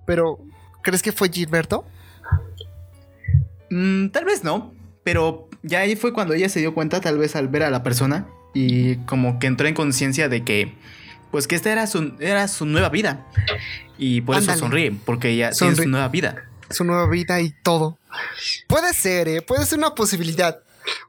[0.06, 0.40] pero
[0.84, 1.86] ¿crees que fue Gilberto?
[3.72, 7.36] Mm, tal vez no, pero ya ahí fue cuando ella se dio cuenta, tal vez
[7.36, 10.74] al ver a la persona y como que entró en conciencia de que,
[11.32, 13.26] pues que esta era su, era su nueva vida
[13.98, 14.54] y por Ándale.
[14.54, 15.76] eso sonríe, porque ella sonríe.
[15.76, 16.36] tiene su nueva vida.
[16.70, 18.00] Su nueva vida y todo.
[18.68, 19.42] Puede ser, ¿eh?
[19.42, 20.60] Puede ser una posibilidad.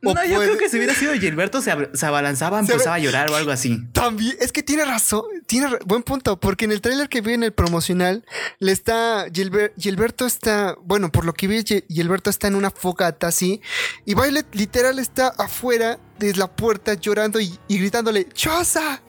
[0.03, 3.31] No, yo creo que si hubiera sido Gilberto se, se abalanzaba, se empezaba a llorar
[3.31, 3.87] o algo así.
[3.93, 7.43] También, es que tiene razón, tiene buen punto, porque en el tráiler que vi en
[7.43, 8.25] el promocional,
[8.59, 13.29] le está, Gilber Gilberto está, bueno, por lo que vi, Gilberto está en una fogata
[13.29, 13.61] así,
[14.05, 19.03] y Violet literal está afuera de la puerta llorando y, y gritándole, ¡Chosa!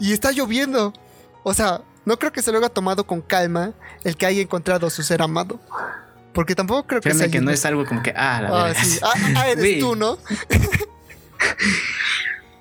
[0.00, 0.92] Y está lloviendo.
[1.42, 4.86] O sea, no creo que se lo haya tomado con calma el que haya encontrado
[4.86, 5.60] a su ser amado.
[6.34, 8.98] Porque tampoco creo que sea que no es algo como que, ah, la Ah, sí.
[9.02, 10.18] Ah, ah, eres tú, ¿no?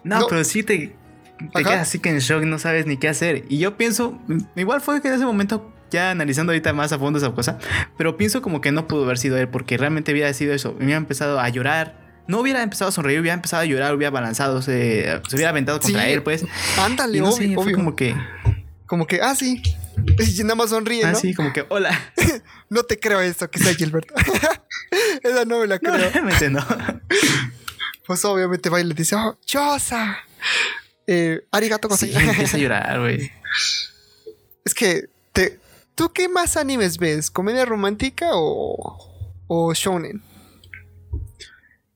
[0.03, 0.27] No, No.
[0.27, 0.95] pero sí te,
[1.39, 1.63] te Ajá.
[1.63, 3.45] quedas así que en shock, no sabes ni qué hacer.
[3.49, 4.19] Y yo pienso,
[4.55, 7.57] igual fue que en ese momento, ya analizando ahorita más a fondo esa cosa,
[7.97, 10.71] pero pienso como que no pudo haber sido él, porque realmente hubiera sido eso.
[10.77, 12.01] Hubiera empezado a llorar.
[12.27, 15.79] No hubiera empezado a sonreír, hubiera empezado a llorar, hubiera balanzado, se, se hubiera aventado
[15.79, 16.11] contra Sí.
[16.11, 16.45] él, pues.
[16.79, 18.15] Ándale, no obvio, sé, fue como que,
[18.85, 19.61] Como que, ah, sí.
[20.19, 21.09] Y nada más sonríe, ¿no?
[21.09, 21.97] así, como que, hola.
[22.69, 24.13] No te creo esto que sea Gilberto.
[25.23, 26.09] Esa no me la No, creo.
[26.09, 26.65] realmente no.
[28.07, 30.17] Pues obviamente va y le dice, oh, Chosa.
[31.05, 33.31] Eh, arigato Sí, empieza a llorar, güey.
[34.65, 35.59] Es que, te,
[35.93, 37.29] ¿tú qué más animes ves?
[37.29, 40.23] ¿Comedia romántica o, o shonen?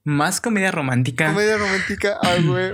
[0.04, 1.28] Más comedia romántica.
[1.34, 2.74] Comedia romántica, ah, güey.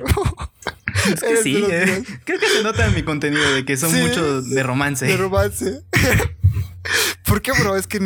[1.11, 2.03] Es que sí, eh.
[2.25, 3.97] creo que se nota en mi contenido de que son Sí.
[4.01, 5.05] muchos de romance.
[5.05, 5.81] De romance.
[7.25, 7.75] ¿Por qué, bro?
[7.75, 7.97] Es que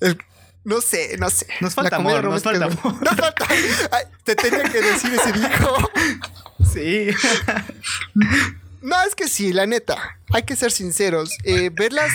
[0.00, 0.18] el-
[0.64, 1.46] no sé, no sé.
[1.60, 3.02] Nos falta amor, nos falta amor.
[3.02, 3.46] Nos falta.
[3.48, 5.90] Ay, te tenía que decir ese dijo.
[6.72, 7.08] Sí.
[8.82, 10.18] No, es que sí, la neta.
[10.32, 11.30] Hay que ser sinceros.
[11.44, 12.12] Eh, ver las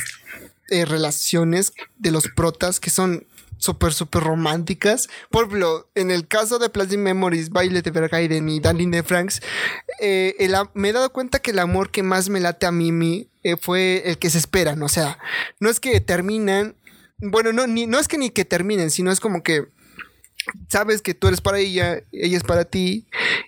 [0.70, 3.26] eh, relaciones de los protas que son
[3.64, 5.08] súper, súper románticas.
[5.30, 9.42] Por ejemplo, en el caso de Plastic Memories, Baile de Vergaiden y Darling de Franks,
[10.02, 10.36] eh,
[10.74, 14.04] me he dado cuenta que el amor que más me late a Mimi eh, fue
[14.06, 14.84] el que se esperan.
[14.84, 15.18] O sea,
[15.60, 16.76] no es que terminan.
[17.20, 19.70] Bueno, no, ni, no es que ni que terminen, sino es como que
[20.70, 23.08] sabes que tú eres para ella, ella es para ti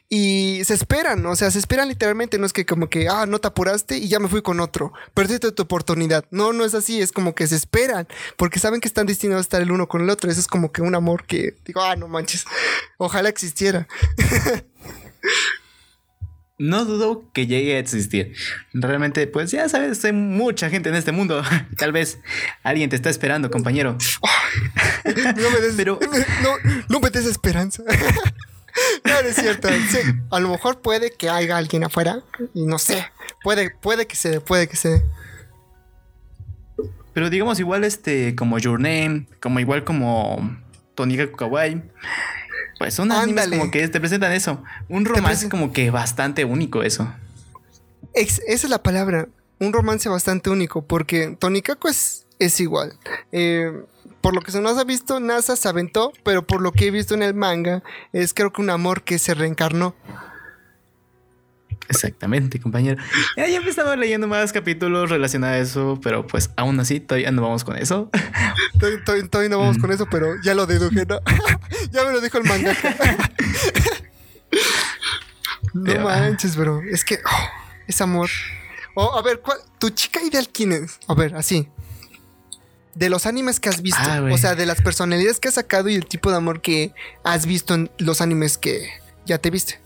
[0.10, 3.40] y se esperan, o sea, se esperan literalmente, no es que como que, ah, no
[3.40, 6.26] te apuraste y ya me fui con otro, perdiste tu oportunidad.
[6.32, 9.48] No, no es así, es como que se esperan, porque saben que están destinados a
[9.48, 10.30] estar el uno con el otro.
[10.30, 12.46] Eso es como que un amor que digo, ah, no manches,
[12.98, 13.88] ojalá existiera.
[16.58, 18.34] No dudo que llegue a existir.
[18.74, 21.44] Realmente, pues ya sabes, hay mucha gente en este mundo.
[21.78, 22.20] Tal vez
[22.64, 23.98] alguien te está esperando, compañero.
[25.06, 26.00] No me des, Pero-
[26.44, 26.52] no,
[26.88, 27.84] no me des esperanza.
[29.06, 29.70] No, no es cierto.
[29.90, 30.00] Sí,
[30.32, 33.06] a lo mejor puede que haya alguien afuera y no sé.
[33.42, 35.04] Puede, puede que se dé, puede que se dé.
[37.14, 40.58] Pero digamos igual este, como Your Name, como igual como
[40.94, 41.84] Tonika Kawaii.
[42.78, 43.58] Pues son animes Ándale.
[43.58, 44.62] como que te presentan eso.
[44.90, 47.12] Un romance como que bastante único eso.
[48.14, 49.28] Esa es la palabra.
[49.60, 52.94] Un romance bastante único, porque Tonikako es, es igual.
[53.32, 53.72] Eh,
[54.22, 56.92] por lo que se nos ha visto, NASA se aventó, pero por lo que he
[56.92, 59.96] visto en el manga, es creo que un amor que se reencarnó.
[61.90, 63.02] Exactamente, compañero.
[63.38, 67.32] Ya, ya me estaba leyendo más capítulos relacionados a eso, pero pues aún así todavía
[67.32, 68.10] no vamos con eso.
[69.06, 71.20] Todavía, no vamos con eso, pero ya lo deduje, ¿no?
[71.92, 72.96] ya me lo dijo el mangaka.
[75.74, 76.82] no Pero, manches, bro.
[76.92, 77.48] Es que oh,
[77.88, 78.30] es amor.
[78.96, 81.00] Oh, a ver, ¿cuál- ¿tu chica ideal quién es?
[81.08, 81.68] A ver, así.
[82.94, 84.00] De los animes que has visto.
[84.02, 86.94] Ah, o sea, de las personalidades que has sacado y el tipo de amor que
[87.24, 88.90] has visto en los animes que
[89.26, 89.85] ya te viste.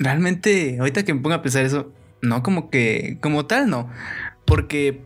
[0.00, 3.88] Realmente, ahorita que me pongo a pensar eso, no como que, como tal, no.
[4.46, 5.00] Porque,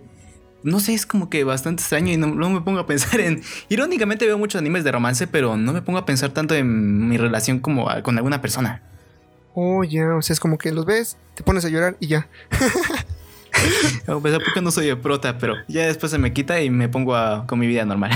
[0.62, 3.42] no sé, es como que bastante extraño y no, no me pongo a pensar en...
[3.68, 7.18] Irónicamente veo muchos animes de romance, pero no me pongo a pensar tanto en mi
[7.18, 8.82] relación como a- con alguna persona.
[9.52, 10.14] Oh, ya.
[10.14, 12.28] O sea, es como que los ves, te pones a llorar y ya.
[14.06, 16.88] A pesar porque no soy de prota, pero ya después se me quita y me
[16.88, 18.10] pongo a- con mi vida normal.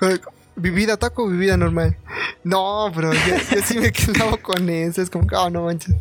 [0.58, 1.96] Vivida taco, vivida normal.
[2.48, 5.02] No, bro, yo, yo sí me quedaba con eso.
[5.02, 5.94] Es como que, oh, no manches.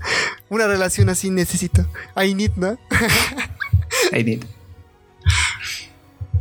[0.49, 1.85] Una relación así necesito.
[2.23, 2.77] I need, ¿no?
[4.11, 4.43] I need.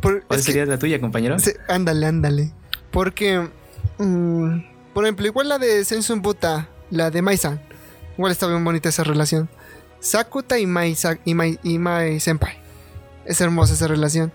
[0.03, 1.38] Por- ¿Cuál es que- sería la tuya, compañero?
[1.38, 2.53] se- ándale, ándale.
[2.90, 3.49] Porque,
[3.99, 4.59] mm,
[4.93, 7.61] por ejemplo, igual la de Sensun Buta, la de Mai-san.
[8.19, 9.49] Igual está bien bonita esa relación.
[10.01, 12.59] Sakuta y Mai, y Mai, y Mai Senpai.
[13.25, 14.33] Es hermosa esa relación.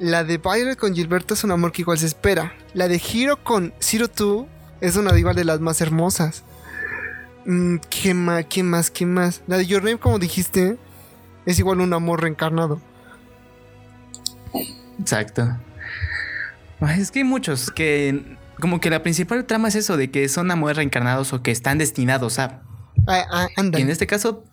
[0.00, 2.54] La de Violet con Gilberto es un amor que igual se espera.
[2.72, 4.48] La de Hiro con Zero Two
[4.80, 6.42] es una de igual de las más hermosas.
[7.44, 8.46] Mm, ¿Qué más?
[8.46, 8.90] ¿Qué más?
[8.90, 9.42] ¿Qué más?
[9.46, 10.78] La de Your Name, como dijiste,
[11.44, 12.80] es igual un amor reencarnado.
[14.98, 15.54] Exacto.
[16.96, 20.50] Es que hay muchos que como que la principal trama es eso de que son
[20.50, 22.62] amores reencarnados o que están destinados a.
[23.06, 24.44] Ah, ah, Y en este caso,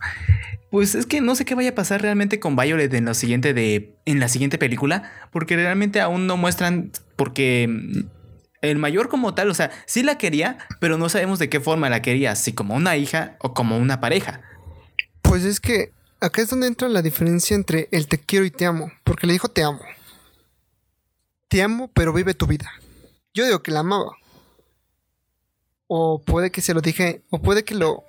[0.78, 3.56] pues es que no sé qué vaya a pasar realmente con Violet en lo siguiente
[3.56, 8.02] de en la siguiente película, porque realmente aún no muestran porque mm,
[8.62, 11.90] el mayor como tal, o sea, sí la quería, pero no sabemos de qué forma
[11.90, 14.42] la quería, si como una hija o como una pareja.
[15.24, 18.68] Pues es que acá es donde entra la diferencia entre el te quiero y te
[18.68, 18.92] amo.
[19.04, 19.82] Porque le dijo te amo.
[21.48, 22.72] Te amo, pero vive tu vida.
[23.34, 24.16] Yo digo que la amaba.
[25.88, 28.04] O puede que se lo dije, o puede que lo,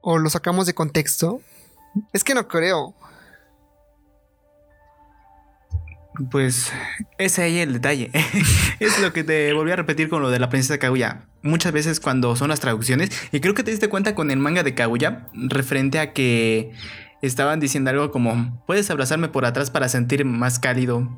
[0.00, 1.42] o lo sacamos de contexto.
[2.12, 2.94] Es que no creo.
[6.30, 6.70] Pues
[7.18, 8.10] ese ahí el detalle.
[8.80, 11.26] es lo que te volví a repetir con lo de la princesa Kaguya.
[11.42, 14.62] Muchas veces cuando son las traducciones, y creo que te diste cuenta con el manga
[14.62, 16.72] de Kaguya, referente a que
[17.22, 21.08] estaban diciendo algo como, puedes abrazarme por atrás para sentir más cálido.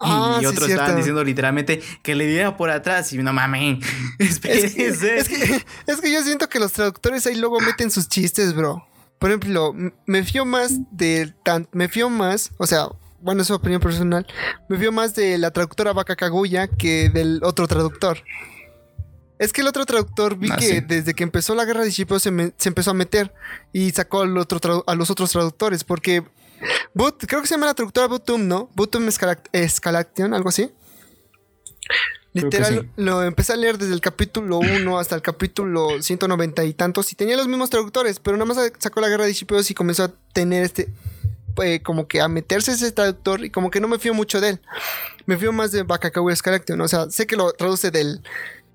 [0.00, 3.84] Ah, y sí, otros estaban diciendo literalmente que le diera por atrás y no mames.
[4.18, 8.08] Es que, es, que, es que yo siento que los traductores ahí luego meten sus
[8.08, 8.86] chistes, bro.
[9.18, 9.74] Por ejemplo,
[10.06, 12.88] me fío más de tan, me fío más, o sea,
[13.20, 14.26] bueno, es su opinión personal,
[14.68, 18.22] me fío más de la traductora Vaca Kaguya que del otro traductor.
[19.40, 20.80] Es que el otro traductor vi Ah, que sí.
[20.80, 23.32] desde que empezó la guerra de Shippo se, me- se empezó a meter
[23.72, 26.24] y sacó al otro a los otros traductores porque
[26.92, 28.68] But, creo que se llama la traductora Butum, ¿no?
[28.74, 30.72] Butum Escalac- Escalaction, algo así.
[32.44, 32.88] Literal, sí.
[32.96, 37.16] lo empecé a leer desde el capítulo 1 hasta el capítulo 190 y tantos y
[37.16, 40.12] tenía los mismos traductores, pero nada más sacó la guerra de Shipeos y comenzó a
[40.32, 40.88] tener este,
[41.62, 44.50] eh, como que a meterse ese traductor y como que no me fío mucho de
[44.50, 44.60] él.
[45.26, 48.22] Me fío más de Bakakawa Escalaction, o sea, sé que lo traduce del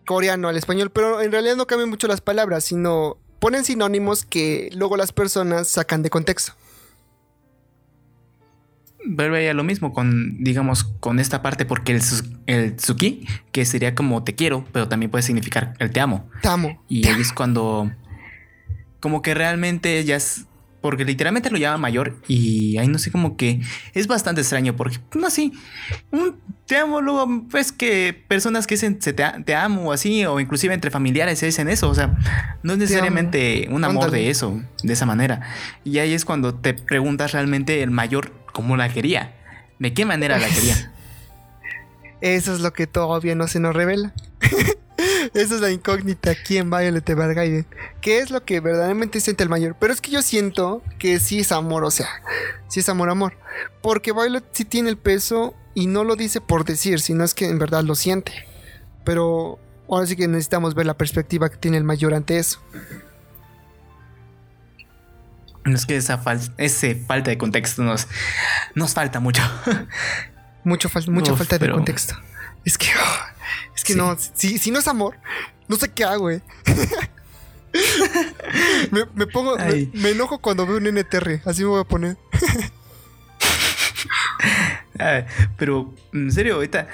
[0.05, 4.69] coreano al español, pero en realidad no cambian mucho las palabras, sino ponen sinónimos que
[4.73, 6.53] luego las personas sacan de contexto.
[9.05, 12.01] Vuelve a lo mismo con, digamos, con esta parte, porque el,
[12.45, 16.29] el Tsuki, que sería como te quiero, pero también puede significar el te amo.
[16.41, 16.83] Te amo.
[16.87, 17.91] Y ahí es cuando,
[18.99, 20.45] como que realmente ya es,
[20.81, 23.61] porque literalmente lo llama mayor y ahí no sé, como que
[23.93, 25.53] es bastante extraño, porque no así,
[26.11, 30.25] un te amo, luego ves que personas que dicen se te, te amo o así,
[30.25, 32.17] o inclusive entre familiares se dicen eso, o sea,
[32.63, 34.23] no es necesariamente un amor Ándale.
[34.23, 35.41] de eso, de esa manera.
[35.83, 39.35] Y ahí es cuando te preguntas realmente el mayor cómo la quería,
[39.79, 40.91] de qué manera la quería.
[42.21, 44.13] Eso es lo que todavía no se nos revela.
[45.33, 47.65] Esa es la incógnita aquí en Violet Evergarden.
[48.01, 49.75] ¿Qué es lo que verdaderamente siente el mayor?
[49.79, 52.07] Pero es que yo siento que sí es amor, o sea,
[52.69, 53.33] sí es amor, amor.
[53.81, 57.49] Porque Violet sí tiene el peso y no lo dice por decir, sino es que
[57.49, 58.31] en verdad lo siente.
[59.03, 62.59] Pero ahora sí que necesitamos ver la perspectiva que tiene el mayor ante eso.
[65.65, 68.07] Es que esa fal- ese falta de contexto nos,
[68.75, 69.41] nos falta mucho.
[70.65, 72.15] Mucho fal- mucha Uf, falta de contexto.
[72.63, 73.99] Es que, oh, es que Sí.
[73.99, 75.17] no, si, si no es amor,
[75.67, 76.41] no sé qué hago, eh.
[78.91, 82.15] me, me pongo, me, enojo cuando veo un NTR, así me voy a poner.
[84.99, 85.25] Ah,
[85.57, 86.87] pero, en serio, ahorita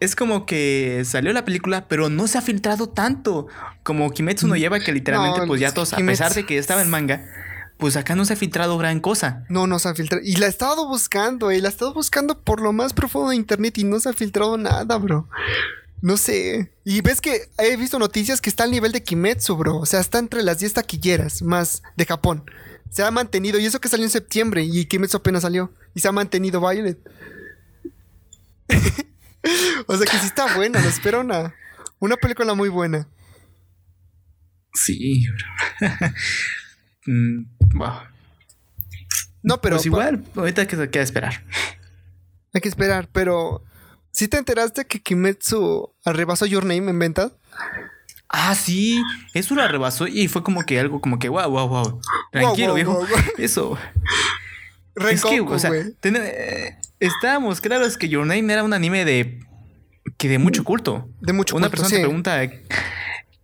[0.00, 3.48] es como que salió la película, pero no se ha filtrado tanto.
[3.82, 6.82] Como Kimetsu no lleva que literalmente, No, pues ya todos, a pesar de que estaba
[6.82, 7.24] en manga,
[7.82, 9.44] pues acá no se ha filtrado gran cosa.
[9.48, 10.22] No, no se ha filtrado.
[10.24, 11.60] Y la he estado buscando, eh.
[11.60, 14.56] La he estado buscando por lo más profundo de internet y no se ha filtrado
[14.56, 15.28] nada, bro.
[16.00, 16.70] No sé.
[16.84, 19.78] Y ves que he visto noticias que está al nivel de Kimetsu, bro.
[19.78, 22.48] O sea, está entre las 10 taquilleras más de Japón.
[22.88, 23.58] Se ha mantenido.
[23.58, 24.62] Y eso que salió en septiembre.
[24.62, 25.72] Y Kimetsu apenas salió.
[25.92, 27.00] Y se ha mantenido Violet.
[29.88, 30.80] o sea que sí está buena.
[30.80, 31.52] Lo espero una,
[31.98, 33.08] una película muy buena.
[34.72, 35.88] Sí, bro.
[37.74, 37.92] Wow.
[39.42, 41.42] No, pero pues igual, ahorita que queda esperar.
[42.54, 43.08] hay que esperar.
[43.12, 43.64] Pero,
[44.12, 47.32] ¿sí te enteraste que Kimetsu arrebasó Your Name en ventas?
[48.28, 49.02] Ah, sí,
[49.34, 52.00] eso lo rebasó y fue como que algo como que wow, wow, wow.
[52.30, 52.94] Tranquilo, wow, viejo.
[52.94, 53.06] wow.
[53.36, 53.78] Eso.
[55.10, 55.70] es que, o sea,
[56.00, 59.40] ten- eh, estábamos claros que Your Name era un anime de
[60.16, 61.08] que de mucho culto.
[61.20, 61.96] De mucho Una culto, persona sí.
[61.96, 62.40] te pregunta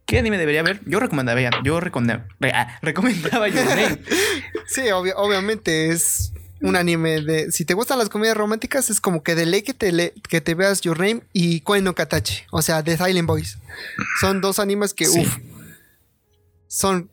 [0.09, 0.81] ¿qué anime debería ver?
[0.87, 3.99] Yo recomendaba, yo recomendaba, ah, recomendaba Your Name.
[4.67, 7.53] Sí, obvia- obviamente es un anime de.
[7.53, 10.41] Si te gustan las comedias románticas, es como que de ley que te, le- que
[10.43, 12.43] te veas Your Name y Koen no Katachi.
[12.51, 13.57] O sea, The Silent Boys.
[14.21, 15.21] Son dos animes que, Sí.
[15.21, 15.37] uff.
[16.67, 17.11] Son.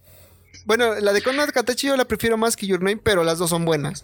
[0.65, 3.37] Bueno, la de Koen no Katachi yo la prefiero más que Your Name, pero las
[3.37, 4.03] dos son buenas.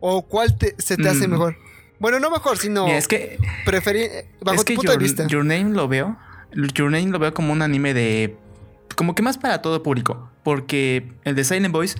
[0.00, 1.30] ¿O cuál te- se te hace Mm.
[1.32, 1.56] mejor?
[1.98, 4.08] Bueno, no mejor, sino Mira, es que preferir.
[4.40, 5.26] Bajo es tu que punto Your, de vista.
[5.26, 6.16] Your Name lo veo.
[6.52, 8.36] Your Name lo veo como un anime de.
[8.96, 10.30] Como que más para todo público.
[10.42, 11.96] Porque el de Silent Boys.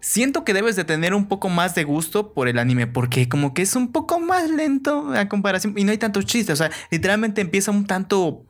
[0.00, 2.86] Siento que debes de tener un poco más de gusto por el anime.
[2.86, 5.74] Porque como que es un poco más lento a comparación.
[5.76, 6.52] Y no hay tantos chistes.
[6.54, 8.42] O sea, literalmente empieza un tanto.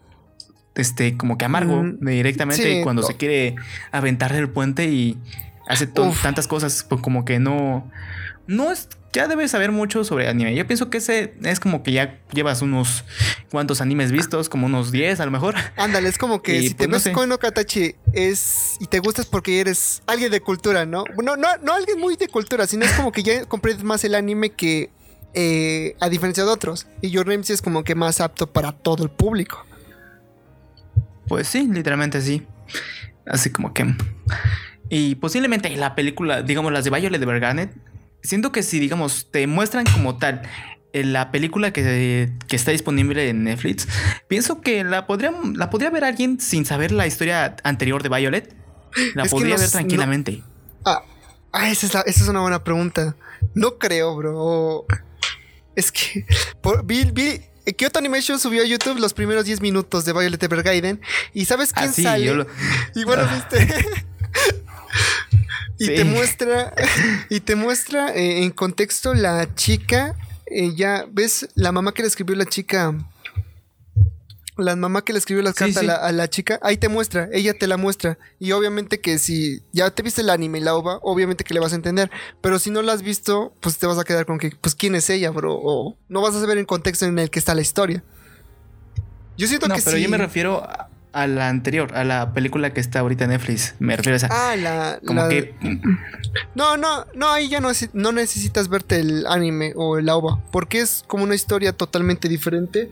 [0.75, 3.09] Este, como que amargo Mm, directamente sí, cuando no.
[3.09, 3.55] se quiere
[3.93, 5.17] aventar del puente y
[5.67, 7.91] hace tantas cosas pues, como que no.
[8.47, 8.89] No es.
[9.13, 10.55] Ya debes saber mucho sobre anime.
[10.55, 13.03] Yo pienso que ese es como que ya llevas unos
[13.51, 15.55] cuantos animes vistos, como unos 10 a lo mejor.
[15.77, 17.13] Ándale, es como que Y, si te pues, no ves sé.
[17.13, 21.05] Koen no Katachi es y te gustas porque eres alguien de cultura, ¿no?
[21.23, 24.15] No, no, no alguien muy de cultura, sino es como que ya comprendes más el
[24.15, 24.91] anime que
[25.33, 26.87] eh, a diferencia de otros.
[27.01, 29.65] Y Your Name sí es como que más apto para todo el público.
[31.27, 32.47] Pues sí, literalmente sí.
[33.27, 33.95] Así como que.
[34.89, 37.75] Y posiblemente la película, digamos, las de Violet de Berganet,
[38.23, 40.43] siento que si, digamos, te muestran como tal
[40.93, 43.87] la película que, que, está disponible en Netflix,
[44.29, 48.57] pienso que la podría, la podría ver alguien sin saber la historia anterior de Violet.
[49.15, 50.43] La podría ver tranquilamente.
[50.85, 51.03] Ah,
[51.53, 53.15] ah, esa, es esa es una buena pregunta.
[53.55, 54.87] No creo, bro.
[55.75, 56.25] Es que
[56.63, 57.43] por, vi, vi,
[57.77, 61.01] Kyoto Animation subió a YouTube los primeros 10 minutos de Violet Evergarden.
[61.35, 62.47] ¿Y sabes quién ah, sale?
[62.95, 63.85] Y bueno, viste.
[65.79, 66.75] y te muestra.
[67.29, 70.15] Y te muestra eh, en contexto la chica.
[70.47, 71.49] Eh, ya, ¿ves?
[71.55, 72.95] La mamá que le escribió la chica
[74.57, 77.67] la mamá que le escribió las cartas A, la, chica, ahí te muestra, ella te
[77.67, 78.19] la muestra.
[78.39, 81.73] Y obviamente que si ya te viste el anime, la ova, obviamente que le vas
[81.73, 82.11] a entender.
[82.41, 84.95] Pero si no la has visto, pues te vas a quedar con que, pues, ¿quién
[84.95, 85.55] es ella, bro?
[85.55, 88.03] O no vas a saber el contexto en el que está la historia.
[89.37, 90.86] Yo siento que pero yo me refiero a
[91.27, 93.75] la anterior, a la película que está ahorita en Netflix.
[93.79, 94.29] Me refiero a esa.
[94.31, 95.01] Ah, la.
[95.07, 95.55] Como que.
[96.55, 100.43] No, no, no, ahí ya no, no necesitas verte el anime o el OVA.
[100.51, 102.91] Porque es como una historia totalmente diferente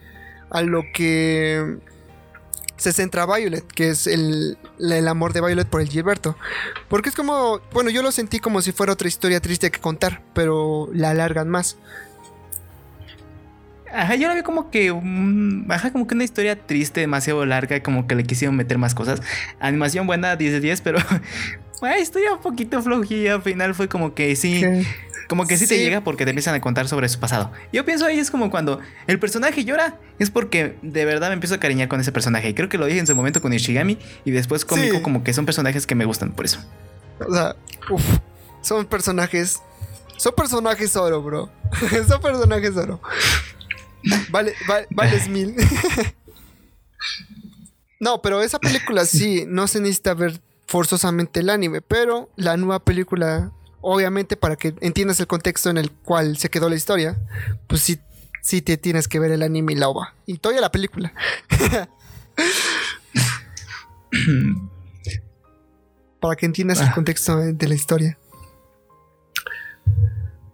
[0.51, 1.79] a lo que
[2.77, 4.57] se centra Violet, que es el,
[5.09, 6.37] amor de Violet por el Gilberto.
[6.89, 10.23] Porque es como, bueno, yo lo sentí como si fuera otra historia triste que contar,
[10.35, 11.77] pero la alargan más.
[13.95, 14.93] Ajá, yo la vi como que,
[15.69, 19.23] ajá, como que una historia triste, demasiado larga, como que le quisieron meter más cosas.
[19.61, 20.99] Animación buena, 10 de 10, pero
[21.83, 23.35] ay, historia un poquito flojilla.
[23.35, 24.63] Al final fue como que sí.
[25.29, 27.51] Como que sí, te llega porque te empiezan a contar sobre su pasado.
[27.73, 31.55] Yo pienso ahí es como cuando el personaje llora, es porque de verdad me empiezo
[31.55, 32.51] a cariñar con ese personaje.
[32.51, 35.33] Y creo que lo dije en su momento con Ishigami y después cómico, como que
[35.33, 36.59] son personajes que me gustan por eso.
[37.27, 37.57] O sea,
[37.91, 38.05] uff,
[38.61, 39.61] son personajes.
[40.17, 41.51] Son personajes oro, bro.
[42.09, 43.01] son personajes oro.
[44.31, 45.55] Vale, vale, vale mil.
[48.01, 52.85] no, pero esa película sí, no se necesita ver forzosamente el anime, pero la nueva
[52.85, 57.19] película obviamente para que entiendas el contexto en el cual se quedó la historia,
[57.67, 58.01] pues sí,
[58.41, 60.15] sí te tienes que ver el anime y la ova.
[60.27, 61.13] Y todavía la película.
[66.21, 66.95] para que entiendas el ah.
[66.95, 68.19] contexto de la historia.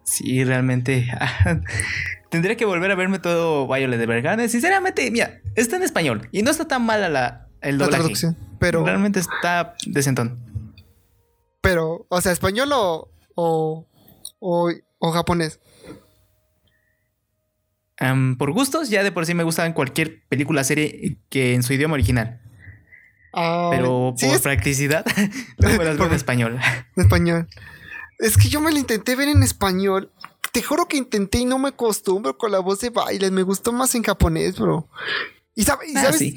[0.02, 1.08] Sí, realmente.
[2.30, 4.48] Tendría que volver a verme todo Violet de Vergane.
[4.48, 7.90] Sinceramente, mira, está en español y no está tan mala la, el doblaje.
[7.90, 8.84] La traducción, pero.
[8.84, 10.38] Realmente está decentón.
[11.60, 13.86] Pero, o sea, español o, o,
[14.40, 15.60] o, japonés?
[18.38, 21.94] por gustos, ya de por sí me gustan cualquier película, serie que en su idioma
[21.94, 22.40] original.
[23.34, 25.04] Ah, Pero por practicidad,
[25.58, 26.58] no me las veo en español.
[26.96, 27.48] En español.
[28.18, 30.10] Es que yo me lo intenté ver en español.
[30.52, 33.30] Te juro que intenté y no me acostumbro con la voz de baile.
[33.30, 34.88] Me gustó más en japonés, bro.
[35.54, 36.34] Y, ah, sabes,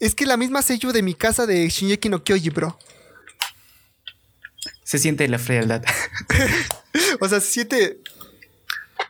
[0.00, 2.78] es que la misma sello de mi casa de Shinjeki no Kyoji, bro
[4.84, 5.82] se siente la frialdad.
[7.20, 7.98] o sea, se siente.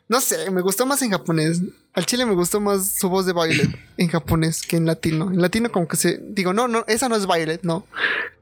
[0.08, 1.60] No sé, me gustó más en japonés.
[1.92, 5.30] Al chile me gustó más su voz de Violet en japonés que en latino.
[5.30, 6.18] En latino, como que se.
[6.22, 7.86] Digo, no, no, esa no es Violet, no.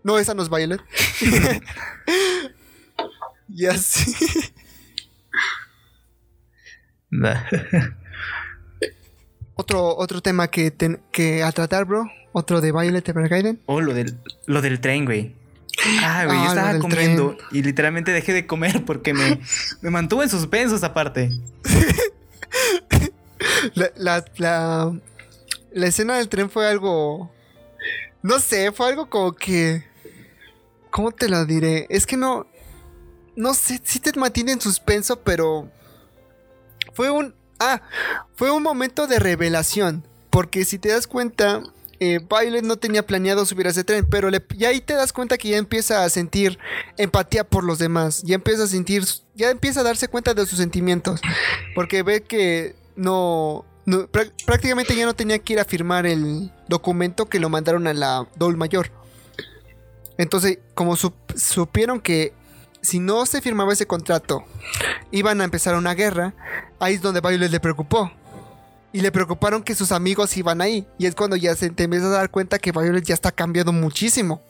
[0.04, 0.80] No, esa no es Violet.
[3.48, 4.14] y así.
[9.54, 10.72] otro, otro tema que,
[11.10, 12.10] que a tratar, bro.
[12.32, 13.60] Otro de Violet Evergarden.
[13.66, 15.34] Oh, lo del, lo del tren, güey.
[16.02, 19.40] Ah, güey, yo ah, estaba comiendo y literalmente dejé de comer porque me,
[19.80, 21.30] me mantuvo en suspenso esa parte.
[23.74, 24.92] la, la,
[25.72, 27.32] la, escena del tren fue algo.
[28.22, 29.84] No sé, fue algo como que.
[30.90, 31.86] ¿Cómo te lo diré?
[31.88, 32.46] Es que no.
[33.34, 35.70] No sé, sí te mantiene en suspenso, pero.
[36.92, 37.34] Fue un.
[37.58, 37.82] Ah,
[38.34, 40.06] fue un momento de revelación.
[40.30, 41.62] Porque si te das cuenta,
[42.00, 45.12] eh, Violet no tenía planeado subir a ese tren, pero le, y ahí te das
[45.12, 46.58] cuenta que ya empieza a sentir
[46.96, 49.04] empatía por los demás, ya empieza a sentir,
[49.36, 51.20] ya empieza a darse cuenta de sus sentimientos,
[51.76, 53.64] porque ve que no,
[54.44, 58.26] prácticamente ya no tenía que ir a firmar el documento que lo mandaron a la
[58.34, 58.90] Dol Mayor.
[60.18, 62.32] Entonces, como supieron que
[62.82, 64.44] si no se firmaba ese contrato,
[65.10, 66.34] iban a empezar una guerra,
[66.80, 68.12] ahí es donde Violet le preocupó
[68.92, 70.86] y le preocuparon que sus amigos iban ahí.
[70.98, 73.72] Y es cuando ya se te empieza a dar cuenta que Violet ya está cambiando
[73.72, 74.42] muchísimo.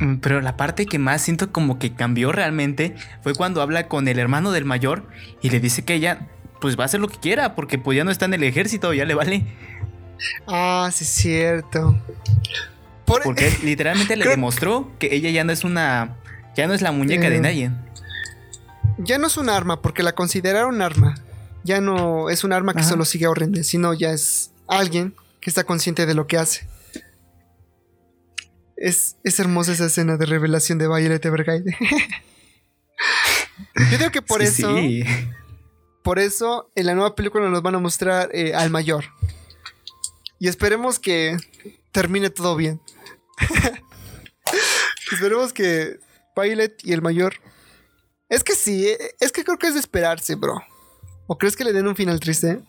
[0.00, 4.08] Mm, pero la parte que más siento como que cambió realmente fue cuando habla con
[4.08, 5.06] el hermano del mayor
[5.42, 6.28] y le dice que ella
[6.60, 8.92] pues va a hacer lo que quiera porque pues ya no está en el ejército,
[8.92, 9.46] ya le vale.
[10.46, 11.96] Ah, sí es cierto.
[13.24, 16.16] Porque literalmente le demostró que ella ya no es una
[16.56, 17.70] ya no es la muñeca de nadie.
[18.98, 21.14] Ya no es un arma porque la consideraron arma
[21.64, 25.64] ya no es un arma que solo sigue a sino ya es alguien que está
[25.64, 26.66] consciente de lo que hace.
[28.76, 31.76] Es, es hermosa esa escena de revelación de Violet Evergarden.
[33.90, 34.74] Yo creo que por eso.
[36.02, 39.04] por eso en la nueva película nos van a mostrar eh, al mayor.
[40.40, 41.36] Y esperemos que
[41.92, 42.80] termine todo bien.
[45.12, 45.98] esperemos que
[46.36, 47.34] Violet y el mayor.
[48.28, 50.62] Es que sí, eh, es que creo que es de esperarse, bro.
[51.26, 52.60] ¿O crees que le den un final triste?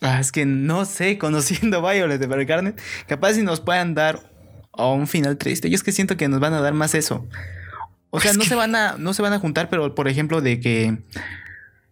[0.00, 2.76] Ah, es que no sé, conociendo Violet de Evergarden,
[3.06, 4.30] capaz si nos puedan dar
[4.76, 5.70] un final triste.
[5.70, 7.26] Yo es que siento que nos van a dar más eso.
[8.10, 10.60] O sea, no se van a, no se van a juntar, pero por ejemplo, de
[10.60, 10.98] que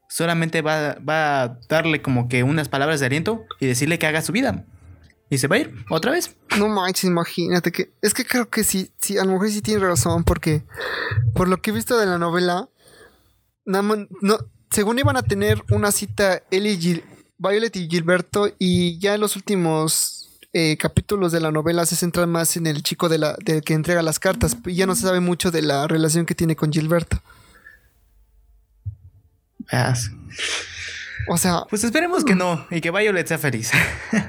[0.08, 4.22] solamente va, va a darle como que unas palabras de aliento y decirle que haga
[4.22, 4.64] su vida.
[5.30, 6.36] Y se va a ir otra vez.
[6.58, 7.92] No manches, imagínate que.
[8.02, 10.62] Es que creo que sí, sí, a lo mejor sí tiene razón, porque
[11.34, 12.68] por lo que he visto de la novela,
[13.64, 14.06] no,
[14.70, 17.04] según iban a tener una cita él y Gil,
[17.38, 22.30] Violet y Gilberto, y ya en los últimos eh, capítulos de la novela se centran
[22.30, 25.02] más en el chico de la, de que entrega las cartas, y ya no se
[25.02, 27.20] sabe mucho de la relación que tiene con Gilberto.
[31.28, 31.64] O sea.
[31.68, 33.70] Pues esperemos que no y que Violet sea feliz.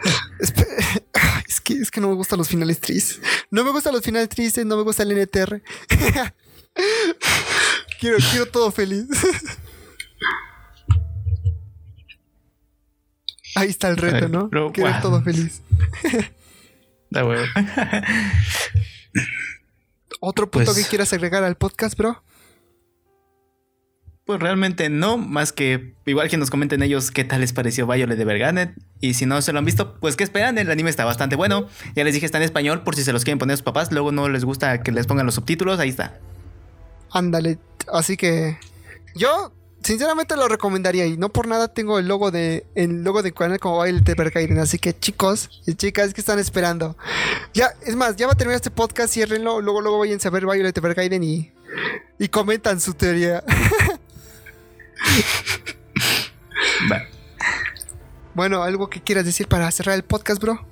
[0.39, 3.19] es, que, es que no me gustan los finales tristes.
[3.51, 5.61] No me gustan los finales tristes, no me gusta el NTR.
[7.99, 9.07] quiero, quiero todo feliz.
[13.55, 14.49] Ahí está el reto, ¿no?
[14.71, 15.61] Quiero todo feliz.
[17.09, 17.23] Da
[20.19, 22.21] ¿Otro punto pues que quieras agregar al podcast, bro?
[24.25, 28.17] Pues realmente no, más que igual que nos comenten ellos qué tal les pareció Violet
[28.17, 28.73] de Verganet.
[28.99, 31.67] Y si no se lo han visto, pues qué esperan, el anime está bastante bueno.
[31.95, 33.91] Ya les dije, está en español por si se los quieren poner a sus papás.
[33.91, 36.19] Luego no les gusta que les pongan los subtítulos, ahí está.
[37.11, 37.59] Ándale,
[37.93, 38.57] así que
[39.13, 39.53] yo
[39.83, 43.59] sinceramente lo recomendaría y no por nada tengo el logo de el logo de canal
[43.59, 44.57] como Violet de Vergaiden.
[44.57, 46.97] Así que chicos y chicas que están esperando.
[47.53, 50.47] Ya, es más, ya va a terminar este podcast, ciérrenlo, luego luego vayan a ver
[50.47, 51.51] Violet de Vergaiden y,
[52.17, 53.43] y comentan su teoría.
[58.35, 60.67] Bueno, ¿algo que quieras decir para cerrar el podcast, bro?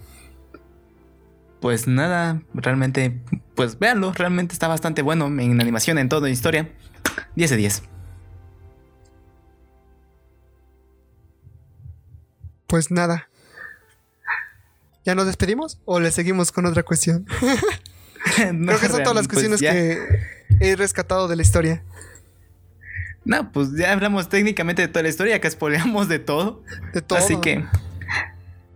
[1.61, 3.21] Pues nada, realmente,
[3.55, 6.69] pues véanlo, realmente está bastante bueno en animación, en todo, en historia.
[7.35, 7.83] 10 de 10.
[12.67, 13.29] Pues nada.
[15.05, 17.25] ¿Ya nos despedimos o le seguimos con otra cuestión?
[18.35, 19.99] Creo que son todas las pues cuestiones que
[20.59, 21.83] he rescatado de la historia.
[23.25, 26.63] No, pues ya hablamos técnicamente de toda la historia, que spoileamos de todo.
[26.93, 27.19] De todo.
[27.19, 27.63] Así que.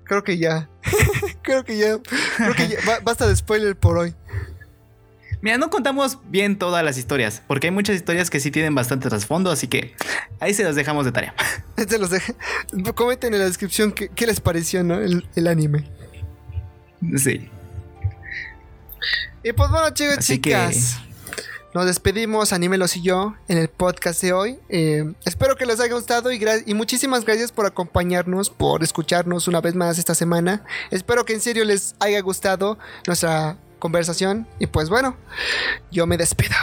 [0.03, 0.69] Creo que ya.
[1.41, 1.97] creo que ya.
[2.37, 2.77] Creo que ya.
[3.03, 4.15] Basta de spoiler por hoy.
[5.41, 9.07] Mira, no contamos bien todas las historias, porque hay muchas historias que sí tienen bastante
[9.07, 9.93] trasfondo, así que
[10.39, 11.35] ahí se las dejamos de tarea.
[11.87, 12.35] se los dejé.
[12.95, 14.95] Comenten en la descripción qué, les pareció, ¿no?
[14.95, 15.85] El, el, anime.
[17.17, 17.49] Sí.
[19.43, 20.99] Y pues bueno, chicos, chicas.
[21.73, 24.59] Nos despedimos, Anímelos y yo, en el podcast de hoy.
[24.69, 29.61] Eh, espero que les haya gustado y, y, muchísimas gracias por acompañarnos, por escucharnos una
[29.61, 30.63] vez más esta semana.
[30.91, 34.47] Espero que en serio les haya gustado nuestra conversación.
[34.59, 35.17] Y pues bueno,
[35.91, 36.55] yo me despido.